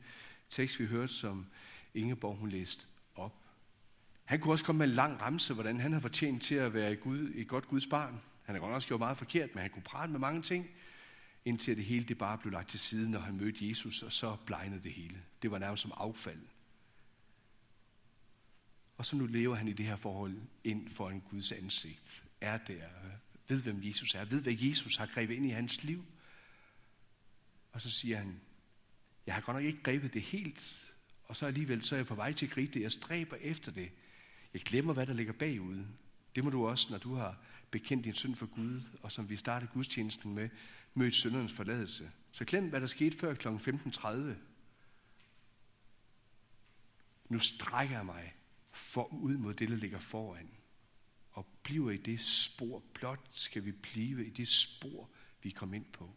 tekst, 0.50 0.78
vi 0.78 0.86
hørte, 0.86 1.12
som 1.12 1.46
Ingeborg 1.94 2.36
hun 2.36 2.48
læste 2.48 2.86
op. 3.14 3.34
Han 4.24 4.40
kunne 4.40 4.54
også 4.54 4.64
komme 4.64 4.78
med 4.78 4.86
en 4.86 4.94
lang 4.94 5.20
ramse, 5.20 5.54
hvordan 5.54 5.80
han 5.80 5.92
har 5.92 6.00
fortjent 6.00 6.42
til 6.42 6.54
at 6.54 6.74
være 6.74 6.92
et, 6.92 7.00
Gud, 7.00 7.32
et 7.34 7.48
godt 7.48 7.68
Guds 7.68 7.86
barn. 7.86 8.20
Han 8.42 8.54
har 8.54 8.60
godt 8.60 8.74
også 8.74 8.88
gjort 8.88 9.00
meget 9.00 9.18
forkert, 9.18 9.54
men 9.54 9.62
han 9.62 9.70
kunne 9.70 9.82
prale 9.82 10.12
med 10.12 10.20
mange 10.20 10.42
ting, 10.42 10.70
indtil 11.44 11.76
det 11.76 11.84
hele 11.84 12.04
det 12.04 12.18
bare 12.18 12.38
blev 12.38 12.52
lagt 12.52 12.70
til 12.70 12.80
side, 12.80 13.10
når 13.10 13.20
han 13.20 13.36
mødte 13.36 13.68
Jesus, 13.68 14.02
og 14.02 14.12
så 14.12 14.36
blegnede 14.46 14.82
det 14.82 14.92
hele. 14.92 15.22
Det 15.42 15.50
var 15.50 15.58
nærmest 15.58 15.82
som 15.82 15.92
affald. 15.96 16.42
Og 18.96 19.06
så 19.06 19.16
nu 19.16 19.26
lever 19.26 19.54
han 19.54 19.68
i 19.68 19.72
det 19.72 19.86
her 19.86 19.96
forhold 19.96 20.36
ind 20.64 20.88
for 20.88 21.10
en 21.10 21.20
Guds 21.20 21.52
ansigt. 21.52 22.24
Er 22.40 22.58
der, 22.58 22.88
ved 23.48 23.62
hvem 23.62 23.80
Jesus 23.82 24.14
er, 24.14 24.24
ved 24.24 24.42
hvad 24.42 24.56
Jesus 24.60 24.96
har 24.96 25.06
grebet 25.06 25.34
ind 25.34 25.46
i 25.46 25.50
hans 25.50 25.84
liv. 25.84 26.04
Og 27.72 27.80
så 27.80 27.90
siger 27.90 28.18
han, 28.18 28.40
jeg 29.26 29.34
har 29.34 29.40
godt 29.42 29.54
nok 29.54 29.64
ikke 29.64 29.82
grebet 29.82 30.14
det 30.14 30.22
helt, 30.22 30.92
og 31.24 31.36
så 31.36 31.46
alligevel 31.46 31.82
så 31.82 31.94
er 31.94 31.98
jeg 31.98 32.06
på 32.06 32.14
vej 32.14 32.32
til 32.32 32.46
at 32.46 32.52
gribe 32.52 32.74
det. 32.74 32.82
Jeg 32.82 32.92
stræber 32.92 33.36
efter 33.36 33.72
det. 33.72 33.90
Jeg 34.54 34.60
glemmer, 34.62 34.92
hvad 34.92 35.06
der 35.06 35.14
ligger 35.14 35.32
bagud. 35.32 35.84
Det 36.34 36.44
må 36.44 36.50
du 36.50 36.66
også, 36.68 36.86
når 36.90 36.98
du 36.98 37.14
har 37.14 37.36
bekendt 37.70 38.04
din 38.04 38.14
synd 38.14 38.34
for 38.34 38.46
Gud, 38.46 38.80
og 39.02 39.12
som 39.12 39.30
vi 39.30 39.36
startede 39.36 39.70
gudstjenesten 39.74 40.34
med, 40.34 40.48
mødt 40.94 41.14
syndernes 41.14 41.52
forladelse. 41.52 42.10
Så 42.32 42.44
glem, 42.44 42.68
hvad 42.68 42.80
der 42.80 42.86
skete 42.86 43.18
før 43.18 43.34
kl. 43.34 43.48
15.30. 43.48 44.08
Nu 47.28 47.38
strækker 47.38 47.96
jeg 47.96 48.06
mig 48.06 48.34
for 48.72 49.12
ud 49.12 49.36
mod 49.36 49.54
det, 49.54 49.68
der 49.68 49.76
ligger 49.76 49.98
foran. 49.98 50.50
Og 51.30 51.46
bliver 51.62 51.90
i 51.90 51.96
det 51.96 52.20
spor. 52.20 52.82
Blot 52.94 53.28
skal 53.32 53.64
vi 53.64 53.72
blive 53.72 54.26
i 54.26 54.30
det 54.30 54.48
spor, 54.48 55.10
vi 55.42 55.50
kom 55.50 55.74
ind 55.74 55.86
på. 55.92 56.14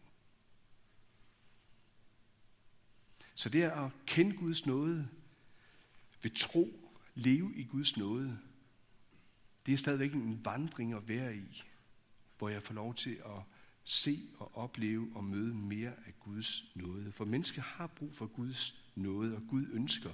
Så 3.34 3.48
det 3.48 3.62
er 3.62 3.72
at 3.72 3.90
kende 4.06 4.36
Guds 4.36 4.66
nåde, 4.66 5.08
ved 6.22 6.30
tro, 6.30 6.92
leve 7.14 7.56
i 7.56 7.64
Guds 7.64 7.96
nåde, 7.96 8.38
det 9.66 9.72
er 9.72 9.76
stadigvæk 9.76 10.12
en 10.12 10.44
vandring 10.44 10.94
at 10.94 11.08
være 11.08 11.36
i, 11.36 11.62
hvor 12.38 12.48
jeg 12.48 12.62
får 12.62 12.74
lov 12.74 12.94
til 12.94 13.14
at 13.14 13.42
se 13.88 14.28
og 14.38 14.56
opleve 14.56 15.10
og 15.14 15.24
møde 15.24 15.54
mere 15.54 15.92
af 16.06 16.18
Guds 16.20 16.64
nåde. 16.74 17.12
For 17.12 17.24
mennesker 17.24 17.62
har 17.62 17.86
brug 17.86 18.14
for 18.14 18.26
Guds 18.26 18.74
nåde, 18.94 19.36
og 19.36 19.42
Gud 19.50 19.66
ønsker 19.72 20.10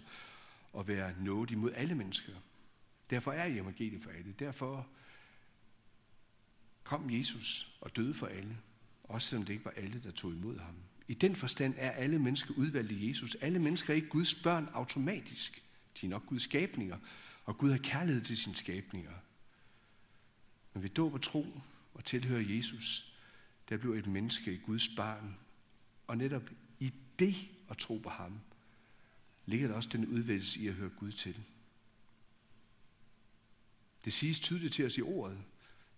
at 0.78 0.88
være 0.88 1.14
nådig 1.20 1.58
mod 1.58 1.72
alle 1.74 1.94
mennesker. 1.94 2.32
Derfor 3.10 3.32
er 3.32 3.46
evangeliet 3.46 4.02
for 4.02 4.10
alle. 4.10 4.32
Derfor 4.38 4.86
kom 6.84 7.10
Jesus 7.10 7.76
og 7.80 7.96
døde 7.96 8.14
for 8.14 8.26
alle, 8.26 8.58
også 9.04 9.28
selvom 9.28 9.46
det 9.46 9.52
ikke 9.52 9.64
var 9.64 9.70
alle, 9.76 10.00
der 10.04 10.10
tog 10.10 10.32
imod 10.32 10.58
ham. 10.58 10.74
I 11.08 11.14
den 11.14 11.36
forstand 11.36 11.74
er 11.76 11.90
alle 11.90 12.18
mennesker 12.18 12.54
udvalgt 12.54 12.92
i 12.92 13.08
Jesus. 13.08 13.34
Alle 13.34 13.58
mennesker 13.58 13.90
er 13.90 13.96
ikke 13.96 14.08
Guds 14.08 14.34
børn 14.34 14.68
automatisk. 14.72 15.62
De 16.00 16.06
er 16.06 16.10
nok 16.10 16.26
Guds 16.26 16.42
skabninger, 16.42 16.98
og 17.44 17.58
Gud 17.58 17.70
har 17.70 17.78
kærlighed 17.78 18.22
til 18.22 18.36
sine 18.36 18.56
skabninger. 18.56 19.12
Men 20.74 20.82
ved 20.82 20.90
dåb 20.90 21.14
og 21.14 21.22
tro 21.22 21.46
og 21.94 22.04
tilhører 22.04 22.56
Jesus, 22.56 23.11
der 23.68 23.76
bliver 23.76 23.96
et 23.96 24.06
menneske 24.06 24.54
i 24.54 24.58
Guds 24.58 24.88
barn. 24.96 25.38
Og 26.06 26.16
netop 26.16 26.50
i 26.80 26.92
det 27.18 27.34
at 27.70 27.78
tro 27.78 27.98
på 27.98 28.08
ham, 28.10 28.40
ligger 29.46 29.68
der 29.68 29.74
også 29.74 29.88
den 29.88 30.06
udvælgelse 30.06 30.60
i 30.60 30.68
at 30.68 30.74
høre 30.74 30.90
Gud 30.90 31.12
til. 31.12 31.44
Det 34.04 34.12
siges 34.12 34.40
tydeligt 34.40 34.74
til 34.74 34.86
os 34.86 34.98
i 34.98 35.02
ordet. 35.02 35.38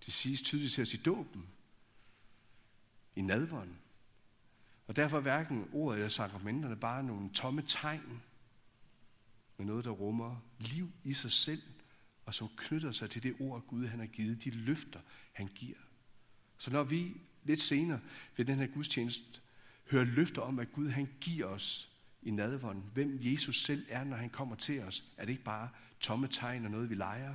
Det 0.07 0.14
siges 0.14 0.42
tydeligt 0.42 0.72
til 0.72 0.83
os 0.83 0.94
i 0.94 0.96
dåben. 0.96 1.46
I 3.16 3.20
nadvånden. 3.20 3.79
Og 4.87 4.96
derfor 4.96 5.16
er 5.16 5.20
hverken 5.20 5.68
ordet 5.72 5.98
eller 5.98 6.09
sakramenterne 6.09 6.77
bare 6.77 7.05
nogle 7.05 7.31
tomme 7.33 7.62
tegn, 7.62 8.22
men 9.57 9.66
noget, 9.66 9.85
der 9.85 9.90
rummer 9.90 10.37
liv 10.59 10.92
i 11.05 11.14
sig 11.14 11.33
selv, 11.33 11.62
og 12.27 12.35
som 12.35 12.48
knytter 12.57 12.92
sig 12.92 13.11
til 13.11 13.22
det 13.22 13.37
ord, 13.40 13.66
Gud 13.66 13.87
han 13.87 13.98
har 13.98 14.07
givet, 14.07 14.44
de 14.44 14.50
løfter, 14.50 15.00
han 15.33 15.46
giver. 15.46 15.79
Så 16.59 16.70
når 16.70 16.83
vi 16.83 17.20
lidt 17.44 17.61
senere 17.61 18.00
ved 18.37 18.44
den 18.44 18.59
her 18.59 18.66
gudstjeneste 18.66 19.40
hører 19.90 20.04
løfter 20.04 20.42
om, 20.42 20.59
at 20.59 20.72
Gud 20.72 20.88
han 20.88 21.09
giver 21.20 21.46
os 21.46 21.90
i 22.22 22.30
nadvånden, 22.30 22.85
hvem 22.94 23.18
Jesus 23.20 23.62
selv 23.62 23.87
er, 23.88 24.04
når 24.04 24.16
han 24.16 24.30
kommer 24.30 24.57
til 24.57 24.80
os, 24.80 25.04
er 25.16 25.24
det 25.24 25.33
ikke 25.33 25.44
bare 25.44 25.68
tomme 26.00 26.28
tegn 26.28 26.64
og 26.64 26.70
noget, 26.70 26.90
vi 26.90 26.94
leger. 26.94 27.35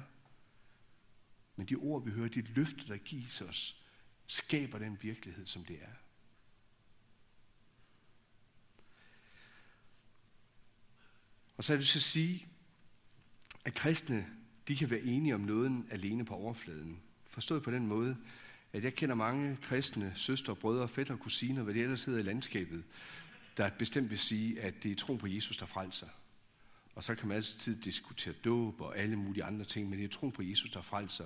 Men 1.56 1.66
de 1.66 1.76
ord, 1.76 2.06
vi 2.06 2.12
hører, 2.12 2.30
de 2.30 2.42
løfter, 2.42 2.86
der 2.88 2.98
gives 2.98 3.42
os, 3.42 3.82
skaber 4.28 4.80
den 4.80 4.98
virkelighed, 5.02 5.46
som 5.46 5.66
det 5.66 5.80
er. 5.82 5.96
Og 11.58 11.64
så 11.64 11.74
er 11.74 11.78
det 11.78 11.88
så 11.88 11.98
at 11.98 12.04
sige, 12.04 12.48
at 13.66 13.74
kristne, 13.74 14.28
de 14.68 14.76
kan 14.76 14.90
være 14.90 15.02
enige 15.02 15.36
om 15.36 15.42
noget 15.42 15.86
alene 15.92 16.26
på 16.26 16.34
overfladen. 16.34 17.02
Forstået 17.28 17.64
på 17.64 17.72
den 17.72 17.88
måde, 17.88 18.18
at 18.74 18.84
jeg 18.84 18.96
kender 18.96 19.16
mange 19.16 19.58
kristne 19.62 20.12
søstre, 20.16 20.56
brødre, 20.56 20.88
fætter 20.88 21.14
og 21.14 21.20
kusiner, 21.20 21.64
hvad 21.64 21.74
det 21.74 21.82
ellers 21.82 22.04
hedder 22.04 22.20
i 22.20 22.24
landskabet, 22.24 22.84
der 23.58 23.70
bestemt 23.70 24.10
vil 24.10 24.20
sige, 24.20 24.62
at 24.62 24.84
det 24.84 24.92
er 24.92 24.96
tro 24.96 25.16
på 25.16 25.28
Jesus, 25.28 25.58
der 25.58 25.66
frelser. 25.66 26.08
Og 26.96 27.04
så 27.04 27.16
kan 27.16 27.28
man 27.28 27.38
altid 27.38 27.76
diskutere 27.76 28.34
dåb 28.34 28.82
og 28.82 28.98
alle 28.98 29.16
mulige 29.16 29.44
andre 29.44 29.66
ting, 29.66 29.90
men 29.90 30.00
det 30.00 30.06
er 30.06 30.10
tro 30.10 30.30
på 30.30 30.44
Jesus, 30.44 30.72
der 30.72 30.82
frelser. 30.82 31.26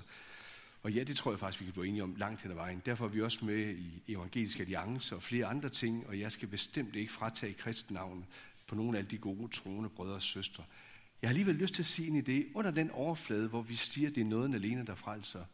Og 0.82 0.92
ja, 0.92 1.04
det 1.04 1.16
tror 1.16 1.32
jeg 1.32 1.38
faktisk, 1.38 1.60
vi 1.60 1.64
kan 1.64 1.72
blive 1.72 1.86
enige 1.86 2.02
om 2.02 2.14
langt 2.16 2.42
hen 2.42 2.50
ad 2.50 2.56
vejen. 2.56 2.82
Derfor 2.86 3.04
er 3.04 3.08
vi 3.08 3.22
også 3.22 3.44
med 3.44 3.76
i 3.76 4.02
Evangelisk 4.08 4.60
Alliance 4.60 5.16
og 5.16 5.22
flere 5.22 5.46
andre 5.46 5.68
ting, 5.68 6.06
og 6.06 6.20
jeg 6.20 6.32
skal 6.32 6.48
bestemt 6.48 6.96
ikke 6.96 7.12
fratage 7.12 7.54
kristennavnet 7.54 8.24
på 8.66 8.74
nogle 8.74 8.98
af 8.98 9.06
de 9.06 9.18
gode 9.18 9.52
troende 9.52 9.88
brødre 9.88 10.14
og 10.14 10.22
søstre. 10.22 10.64
Jeg 11.22 11.28
har 11.28 11.32
alligevel 11.32 11.54
lyst 11.54 11.74
til 11.74 11.82
at 11.82 11.86
sige 11.86 12.08
en 12.08 12.20
idé. 12.20 12.52
Under 12.54 12.70
den 12.70 12.90
overflade, 12.90 13.48
hvor 13.48 13.62
vi 13.62 13.76
siger, 13.76 14.08
at 14.08 14.14
det 14.14 14.20
er 14.20 14.24
noget 14.24 14.54
alene, 14.54 14.86
der 14.86 14.94
frelser, 14.94 15.44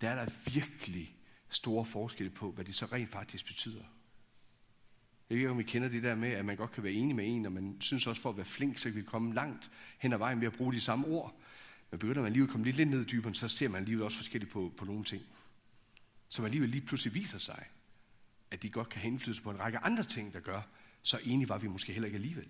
der 0.00 0.08
er 0.08 0.24
der 0.24 0.32
virkelig 0.52 1.16
store 1.48 1.84
forskelle 1.84 2.30
på, 2.30 2.50
hvad 2.50 2.64
det 2.64 2.74
så 2.74 2.86
rent 2.86 3.10
faktisk 3.10 3.46
betyder. 3.46 3.82
Jeg 5.30 5.36
ved 5.36 5.36
ikke, 5.36 5.50
om 5.50 5.60
I 5.60 5.62
kender 5.62 5.88
det 5.88 6.02
der 6.02 6.14
med, 6.14 6.30
at 6.30 6.44
man 6.44 6.56
godt 6.56 6.72
kan 6.72 6.82
være 6.82 6.92
enig 6.92 7.16
med 7.16 7.24
en, 7.28 7.46
og 7.46 7.52
man 7.52 7.76
synes 7.80 8.06
også, 8.06 8.22
for 8.22 8.30
at 8.30 8.36
være 8.36 8.46
flink, 8.46 8.78
så 8.78 8.84
kan 8.84 8.96
vi 8.96 9.02
komme 9.02 9.34
langt 9.34 9.70
hen 9.98 10.12
ad 10.12 10.18
vejen 10.18 10.40
ved 10.40 10.46
at 10.46 10.52
bruge 10.52 10.72
de 10.72 10.80
samme 10.80 11.06
ord. 11.06 11.40
Men 11.90 11.98
begynder 11.98 12.22
man 12.22 12.32
lige 12.32 12.42
at 12.42 12.48
komme 12.48 12.64
lidt, 12.64 12.76
lidt 12.76 12.88
ned 12.88 13.00
i 13.00 13.04
dybden, 13.04 13.34
så 13.34 13.48
ser 13.48 13.68
man 13.68 13.80
alligevel 13.80 14.04
også 14.04 14.16
forskelligt 14.16 14.52
på, 14.52 14.72
på 14.76 14.84
nogle 14.84 15.04
ting. 15.04 15.22
Som 16.28 16.44
alligevel 16.44 16.70
lige 16.70 16.86
pludselig 16.86 17.14
viser 17.14 17.38
sig, 17.38 17.64
at 18.50 18.62
de 18.62 18.70
godt 18.70 18.88
kan 18.88 19.00
have 19.00 19.12
indflydelse 19.12 19.42
på 19.42 19.50
en 19.50 19.60
række 19.60 19.78
andre 19.78 20.02
ting, 20.02 20.32
der 20.32 20.40
gør, 20.40 20.62
så 21.02 21.18
enige 21.24 21.48
var 21.48 21.58
vi 21.58 21.68
måske 21.68 21.92
heller 21.92 22.06
ikke 22.06 22.16
alligevel. 22.16 22.48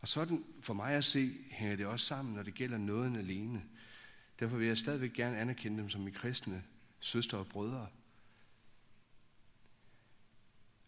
Og 0.00 0.08
sådan 0.08 0.44
for 0.60 0.74
mig 0.74 0.94
at 0.94 1.04
se, 1.04 1.36
hænger 1.50 1.76
det 1.76 1.86
også 1.86 2.06
sammen, 2.06 2.34
når 2.34 2.42
det 2.42 2.54
gælder 2.54 2.78
noget 2.78 3.18
alene. 3.18 3.62
Derfor 4.40 4.56
vil 4.56 4.66
jeg 4.66 4.78
stadigvæk 4.78 5.12
gerne 5.12 5.38
anerkende 5.38 5.78
dem 5.78 5.90
som 5.90 6.00
mine 6.00 6.16
kristne 6.16 6.64
søstre 7.00 7.38
og 7.38 7.46
brødre. 7.46 7.88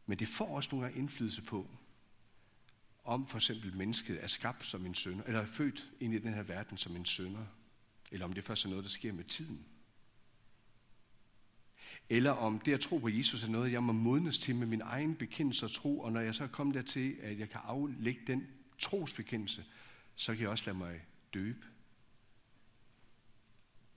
Men 0.06 0.18
det 0.18 0.28
får 0.28 0.56
også 0.56 0.68
nogle 0.72 0.86
gange 0.86 0.98
indflydelse 0.98 1.42
på, 1.42 1.70
om 3.04 3.26
for 3.26 3.38
eksempel 3.38 3.76
mennesket 3.76 4.24
er 4.24 4.26
skabt 4.26 4.66
som 4.66 4.86
en 4.86 4.94
sønder, 4.94 5.24
eller 5.24 5.40
er 5.40 5.46
født 5.46 5.90
ind 6.00 6.14
i 6.14 6.18
den 6.18 6.34
her 6.34 6.42
verden 6.42 6.78
som 6.78 6.96
en 6.96 7.04
sønder, 7.04 7.46
eller 8.10 8.26
om 8.26 8.32
det 8.32 8.44
først 8.44 8.64
er 8.64 8.68
noget, 8.68 8.84
der 8.84 8.90
sker 8.90 9.12
med 9.12 9.24
tiden. 9.24 9.64
Eller 12.08 12.30
om 12.30 12.58
det 12.58 12.72
at 12.72 12.80
tro 12.80 12.98
på 12.98 13.08
Jesus 13.08 13.44
er 13.44 13.48
noget, 13.48 13.72
jeg 13.72 13.82
må 13.82 13.92
modnes 13.92 14.38
til 14.38 14.54
med 14.54 14.66
min 14.66 14.80
egen 14.80 15.14
bekendelse 15.16 15.66
og 15.66 15.70
tro, 15.70 16.00
og 16.00 16.12
når 16.12 16.20
jeg 16.20 16.34
så 16.34 16.44
er 16.44 16.48
kommet 16.48 16.74
dertil, 16.74 17.16
at 17.22 17.38
jeg 17.38 17.50
kan 17.50 17.60
aflægge 17.64 18.20
den 18.26 18.46
trosbekendelse, 18.80 19.64
så 20.14 20.32
kan 20.32 20.42
jeg 20.42 20.50
også 20.50 20.64
lade 20.66 20.78
mig 20.78 21.06
døbe. 21.34 21.66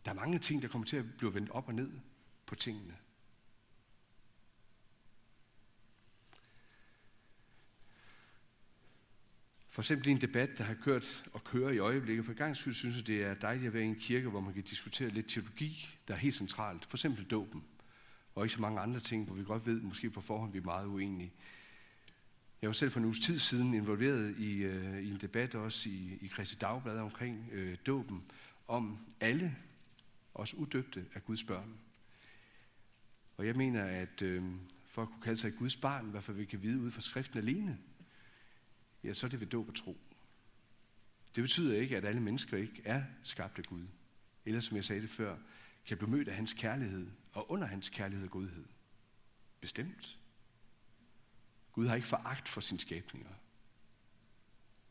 Der 0.06 0.12
er 0.12 0.15
mange 0.15 0.39
ting, 0.39 0.62
der 0.62 0.67
kommer 0.67 0.88
til 0.88 0.98
at 0.98 1.17
blive 1.17 1.34
vendt 1.34 1.50
op 1.50 1.67
og 1.67 1.74
ned 1.74 1.91
på 2.46 2.56
tingene. 2.56 2.98
For 9.69 9.82
eksempel 9.82 10.08
en 10.08 10.22
debat, 10.22 10.58
der 10.58 10.63
har 10.63 10.74
kørt 10.74 11.24
og 11.34 11.43
kører 11.43 11.72
i 11.72 11.78
øjeblikket. 11.78 12.26
For 12.26 12.34
gang 12.34 12.58
skyld 12.58 12.74
synes 12.74 12.98
jeg, 12.98 13.08
det 13.08 13.24
er 13.24 13.34
dejligt 13.34 13.67
at 13.67 13.74
være 13.74 13.84
i 13.84 13.86
en 13.86 14.00
kirke, 14.00 14.30
hvor 14.30 14.39
man 14.39 14.54
kan 14.54 14.63
diskutere 14.63 15.10
lidt 15.10 15.30
teologi, 15.30 15.89
der 16.08 16.13
er 16.13 16.17
helt 16.17 16.36
centralt. 16.36 16.86
For 16.86 16.98
eksempel 16.98 17.26
dåben. 17.26 17.63
Og 18.36 18.43
ikke 18.43 18.54
så 18.54 18.62
mange 18.62 18.80
andre 18.80 19.00
ting, 19.00 19.26
hvor 19.26 19.36
vi 19.36 19.43
godt 19.43 19.65
ved, 19.65 19.82
måske 19.82 20.10
på 20.10 20.22
forhånd, 20.22 20.52
vi 20.52 20.58
er 20.58 20.63
meget 20.63 20.88
uenige. 20.88 21.34
Jeg 22.63 22.69
var 22.69 22.73
selv 22.73 22.91
for 22.91 22.99
en 22.99 23.06
uges 23.06 23.19
tid 23.19 23.39
siden 23.39 23.73
involveret 23.73 24.38
i, 24.38 24.54
øh, 24.58 25.04
i 25.04 25.10
en 25.10 25.17
debat 25.17 25.56
også 25.56 25.89
i, 25.89 26.17
i 26.21 26.28
Kristi 26.28 26.56
Dagblad 26.56 26.99
omkring 26.99 27.49
øh, 27.52 27.78
dåben, 27.88 28.23
om 28.67 28.97
alle, 29.19 29.56
også 30.34 30.56
udøbte, 30.56 31.06
af 31.13 31.26
Guds 31.26 31.43
børn. 31.43 31.73
Og 33.38 33.47
jeg 33.47 33.56
mener, 33.56 33.84
at 33.84 34.21
øh, 34.21 34.43
for 34.86 35.02
at 35.02 35.08
kunne 35.08 35.21
kalde 35.21 35.38
sig 35.38 35.56
Guds 35.56 35.76
barn, 35.76 36.06
hvad 36.06 36.21
for 36.21 36.34
vi 36.34 36.45
kan 36.45 36.62
vide 36.62 36.80
ud 36.80 36.91
fra 36.91 37.02
skriften 37.02 37.38
alene, 37.38 37.78
ja, 39.04 39.13
så 39.13 39.26
er 39.26 39.30
det 39.30 39.39
ved 39.39 39.47
dåb 39.47 39.69
og 39.69 39.76
tro. 39.76 39.97
Det 41.36 41.43
betyder 41.43 41.78
ikke, 41.78 41.97
at 41.97 42.06
alle 42.06 42.21
mennesker 42.21 42.58
ikke 42.58 42.82
er 42.86 43.04
skabt 43.23 43.58
af 43.58 43.63
Gud. 43.63 43.86
Eller 44.45 44.60
som 44.60 44.76
jeg 44.76 44.84
sagde 44.84 45.02
det 45.02 45.10
før, 45.10 45.38
kan 45.86 45.97
blive 45.97 46.10
mødt 46.10 46.28
af 46.28 46.36
hans 46.36 46.54
kærlighed, 46.54 47.08
og 47.34 47.52
under 47.52 47.67
hans 47.67 47.89
kærlighed 47.89 48.26
og 48.26 48.32
godhed. 48.32 48.65
Bestemt. 49.62 50.17
Gud 51.74 51.88
har 51.88 51.96
ikke 51.96 52.08
foragt 52.08 52.50
for 52.50 52.62
sine 52.62 52.80
skabninger. 52.80 53.34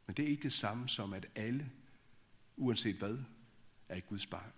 Men 0.07 0.17
det 0.17 0.25
er 0.25 0.29
ikke 0.29 0.43
det 0.43 0.53
samme 0.53 0.89
som, 0.89 1.13
at 1.13 1.27
alle, 1.35 1.71
uanset 2.57 2.97
hvad, 2.97 3.19
er 3.89 3.97
et 3.97 4.07
Guds 4.07 4.27
barn. 4.27 4.53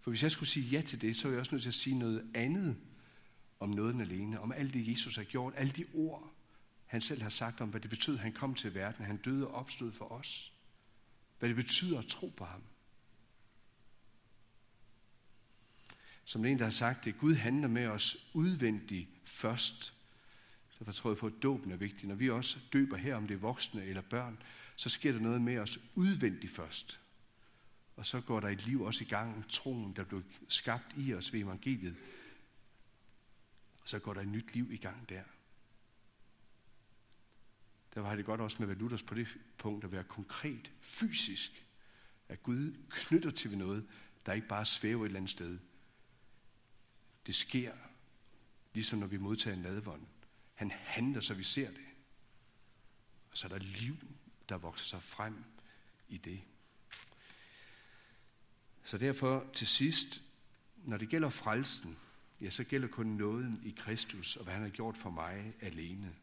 For 0.00 0.10
hvis 0.10 0.22
jeg 0.22 0.30
skulle 0.30 0.48
sige 0.48 0.66
ja 0.66 0.82
til 0.82 1.00
det, 1.00 1.16
så 1.16 1.28
er 1.28 1.32
jeg 1.32 1.40
også 1.40 1.54
nødt 1.54 1.62
til 1.62 1.70
at 1.70 1.74
sige 1.74 1.98
noget 1.98 2.30
andet 2.34 2.76
om 3.60 3.70
nåden 3.70 4.00
alene, 4.00 4.40
om 4.40 4.52
alt 4.52 4.74
det, 4.74 4.88
Jesus 4.88 5.16
har 5.16 5.24
gjort, 5.24 5.54
alle 5.56 5.72
de 5.72 5.84
ord, 5.94 6.32
han 6.86 7.00
selv 7.00 7.22
har 7.22 7.30
sagt 7.30 7.60
om, 7.60 7.68
hvad 7.68 7.80
det 7.80 7.90
betyder, 7.90 8.16
at 8.16 8.22
han 8.22 8.32
kom 8.32 8.54
til 8.54 8.74
verden, 8.74 9.04
han 9.04 9.16
døde 9.16 9.46
og 9.46 9.54
opstod 9.54 9.92
for 9.92 10.12
os. 10.12 10.52
Hvad 11.38 11.48
det 11.48 11.56
betyder 11.56 11.98
at 11.98 12.06
tro 12.06 12.32
på 12.36 12.44
ham. 12.44 12.62
Som 16.24 16.44
en, 16.44 16.58
der 16.58 16.64
har 16.64 16.70
sagt 16.70 17.04
det, 17.04 17.18
Gud 17.18 17.34
handler 17.34 17.68
med 17.68 17.86
os 17.86 18.16
udvendigt 18.34 19.08
først. 19.24 19.94
Derfor 20.82 20.92
tror 20.92 21.10
jeg 21.10 21.16
på, 21.16 21.26
at 21.26 21.42
dåben 21.42 21.72
er 21.72 21.76
vigtig. 21.76 22.08
Når 22.08 22.14
vi 22.14 22.30
også 22.30 22.58
døber 22.72 22.96
her, 22.96 23.16
om 23.16 23.26
det 23.26 23.34
er 23.34 23.38
voksne 23.38 23.84
eller 23.84 24.02
børn, 24.02 24.42
så 24.76 24.88
sker 24.88 25.12
der 25.12 25.20
noget 25.20 25.42
med 25.42 25.58
os 25.58 25.78
udvendigt 25.94 26.52
først. 26.52 27.00
Og 27.96 28.06
så 28.06 28.20
går 28.20 28.40
der 28.40 28.48
et 28.48 28.66
liv 28.66 28.82
også 28.82 29.04
i 29.04 29.06
gang, 29.06 29.50
troen, 29.50 29.96
der 29.96 30.04
blev 30.04 30.22
skabt 30.48 30.94
i 30.96 31.14
os 31.14 31.32
ved 31.32 31.40
evangeliet. 31.40 31.96
Og 33.80 33.88
så 33.88 33.98
går 33.98 34.14
der 34.14 34.20
et 34.20 34.28
nyt 34.28 34.54
liv 34.54 34.72
i 34.72 34.76
gang 34.76 35.08
der. 35.08 35.22
Der 37.94 38.00
var 38.00 38.16
det 38.16 38.24
godt 38.24 38.40
også 38.40 38.56
med 38.58 38.66
Valutas 38.66 39.02
på 39.02 39.14
det 39.14 39.38
punkt 39.58 39.84
at 39.84 39.92
være 39.92 40.04
konkret, 40.04 40.70
fysisk. 40.80 41.66
At 42.28 42.42
Gud 42.42 42.76
knytter 42.90 43.30
til 43.30 43.58
noget, 43.58 43.88
der 44.26 44.32
ikke 44.32 44.48
bare 44.48 44.64
svæver 44.64 45.04
et 45.04 45.06
eller 45.06 45.20
andet 45.20 45.30
sted. 45.30 45.58
Det 47.26 47.34
sker, 47.34 47.72
ligesom 48.74 48.98
når 48.98 49.06
vi 49.06 49.16
modtager 49.16 49.56
en 49.56 49.62
nadvånd. 49.62 50.06
Han 50.62 50.70
handler, 50.70 51.20
så 51.20 51.34
vi 51.34 51.42
ser 51.42 51.70
det. 51.70 51.86
Og 53.30 53.38
så 53.38 53.46
er 53.46 53.48
der 53.48 53.58
liv, 53.58 53.96
der 54.48 54.56
vokser 54.56 54.86
sig 54.86 55.02
frem 55.02 55.44
i 56.08 56.18
det. 56.18 56.40
Så 58.84 58.98
derfor 58.98 59.46
til 59.54 59.66
sidst, 59.66 60.22
når 60.76 60.96
det 60.96 61.08
gælder 61.08 61.30
frelsen, 61.30 61.96
ja, 62.40 62.50
så 62.50 62.64
gælder 62.64 62.88
kun 62.88 63.06
nåden 63.06 63.62
i 63.64 63.70
Kristus 63.70 64.36
og 64.36 64.44
hvad 64.44 64.54
han 64.54 64.62
har 64.62 64.68
gjort 64.68 64.96
for 64.96 65.10
mig 65.10 65.52
alene. 65.60 66.14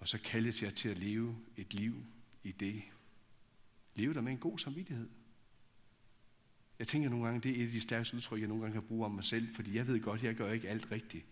Og 0.00 0.08
så 0.08 0.18
kaldes 0.18 0.62
jeg 0.62 0.74
til 0.74 0.88
at 0.88 0.98
leve 0.98 1.38
et 1.56 1.74
liv 1.74 2.06
i 2.42 2.52
det. 2.52 2.82
Leve 3.94 4.14
der 4.14 4.20
med 4.20 4.32
en 4.32 4.38
god 4.38 4.58
samvittighed. 4.58 5.08
Jeg 6.78 6.88
tænker 6.88 7.08
nogle 7.08 7.24
gange, 7.24 7.40
det 7.40 7.50
er 7.50 7.62
et 7.62 7.66
af 7.66 7.72
de 7.72 7.80
stærkeste 7.80 8.16
udtryk, 8.16 8.40
jeg 8.40 8.48
nogle 8.48 8.62
gange 8.62 8.80
kan 8.80 8.88
bruge 8.88 9.04
om 9.04 9.12
mig 9.12 9.24
selv, 9.24 9.54
fordi 9.54 9.74
jeg 9.76 9.86
ved 9.86 10.00
godt, 10.00 10.22
jeg 10.22 10.34
gør 10.34 10.52
ikke 10.52 10.68
alt 10.68 10.90
rigtigt. 10.90 11.26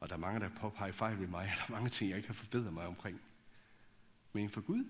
Og 0.00 0.08
der 0.08 0.14
er 0.14 0.20
mange, 0.20 0.40
der 0.40 0.48
påpeger 0.60 0.92
fejl 0.92 1.20
ved 1.20 1.26
mig, 1.26 1.50
og 1.52 1.58
der 1.58 1.64
er 1.74 1.78
mange 1.78 1.90
ting, 1.90 2.10
jeg 2.10 2.16
ikke 2.16 2.28
har 2.28 2.34
forbedret 2.34 2.72
mig 2.72 2.86
omkring. 2.86 3.20
Men 4.32 4.50
for 4.50 4.60
Gud, 4.60 4.84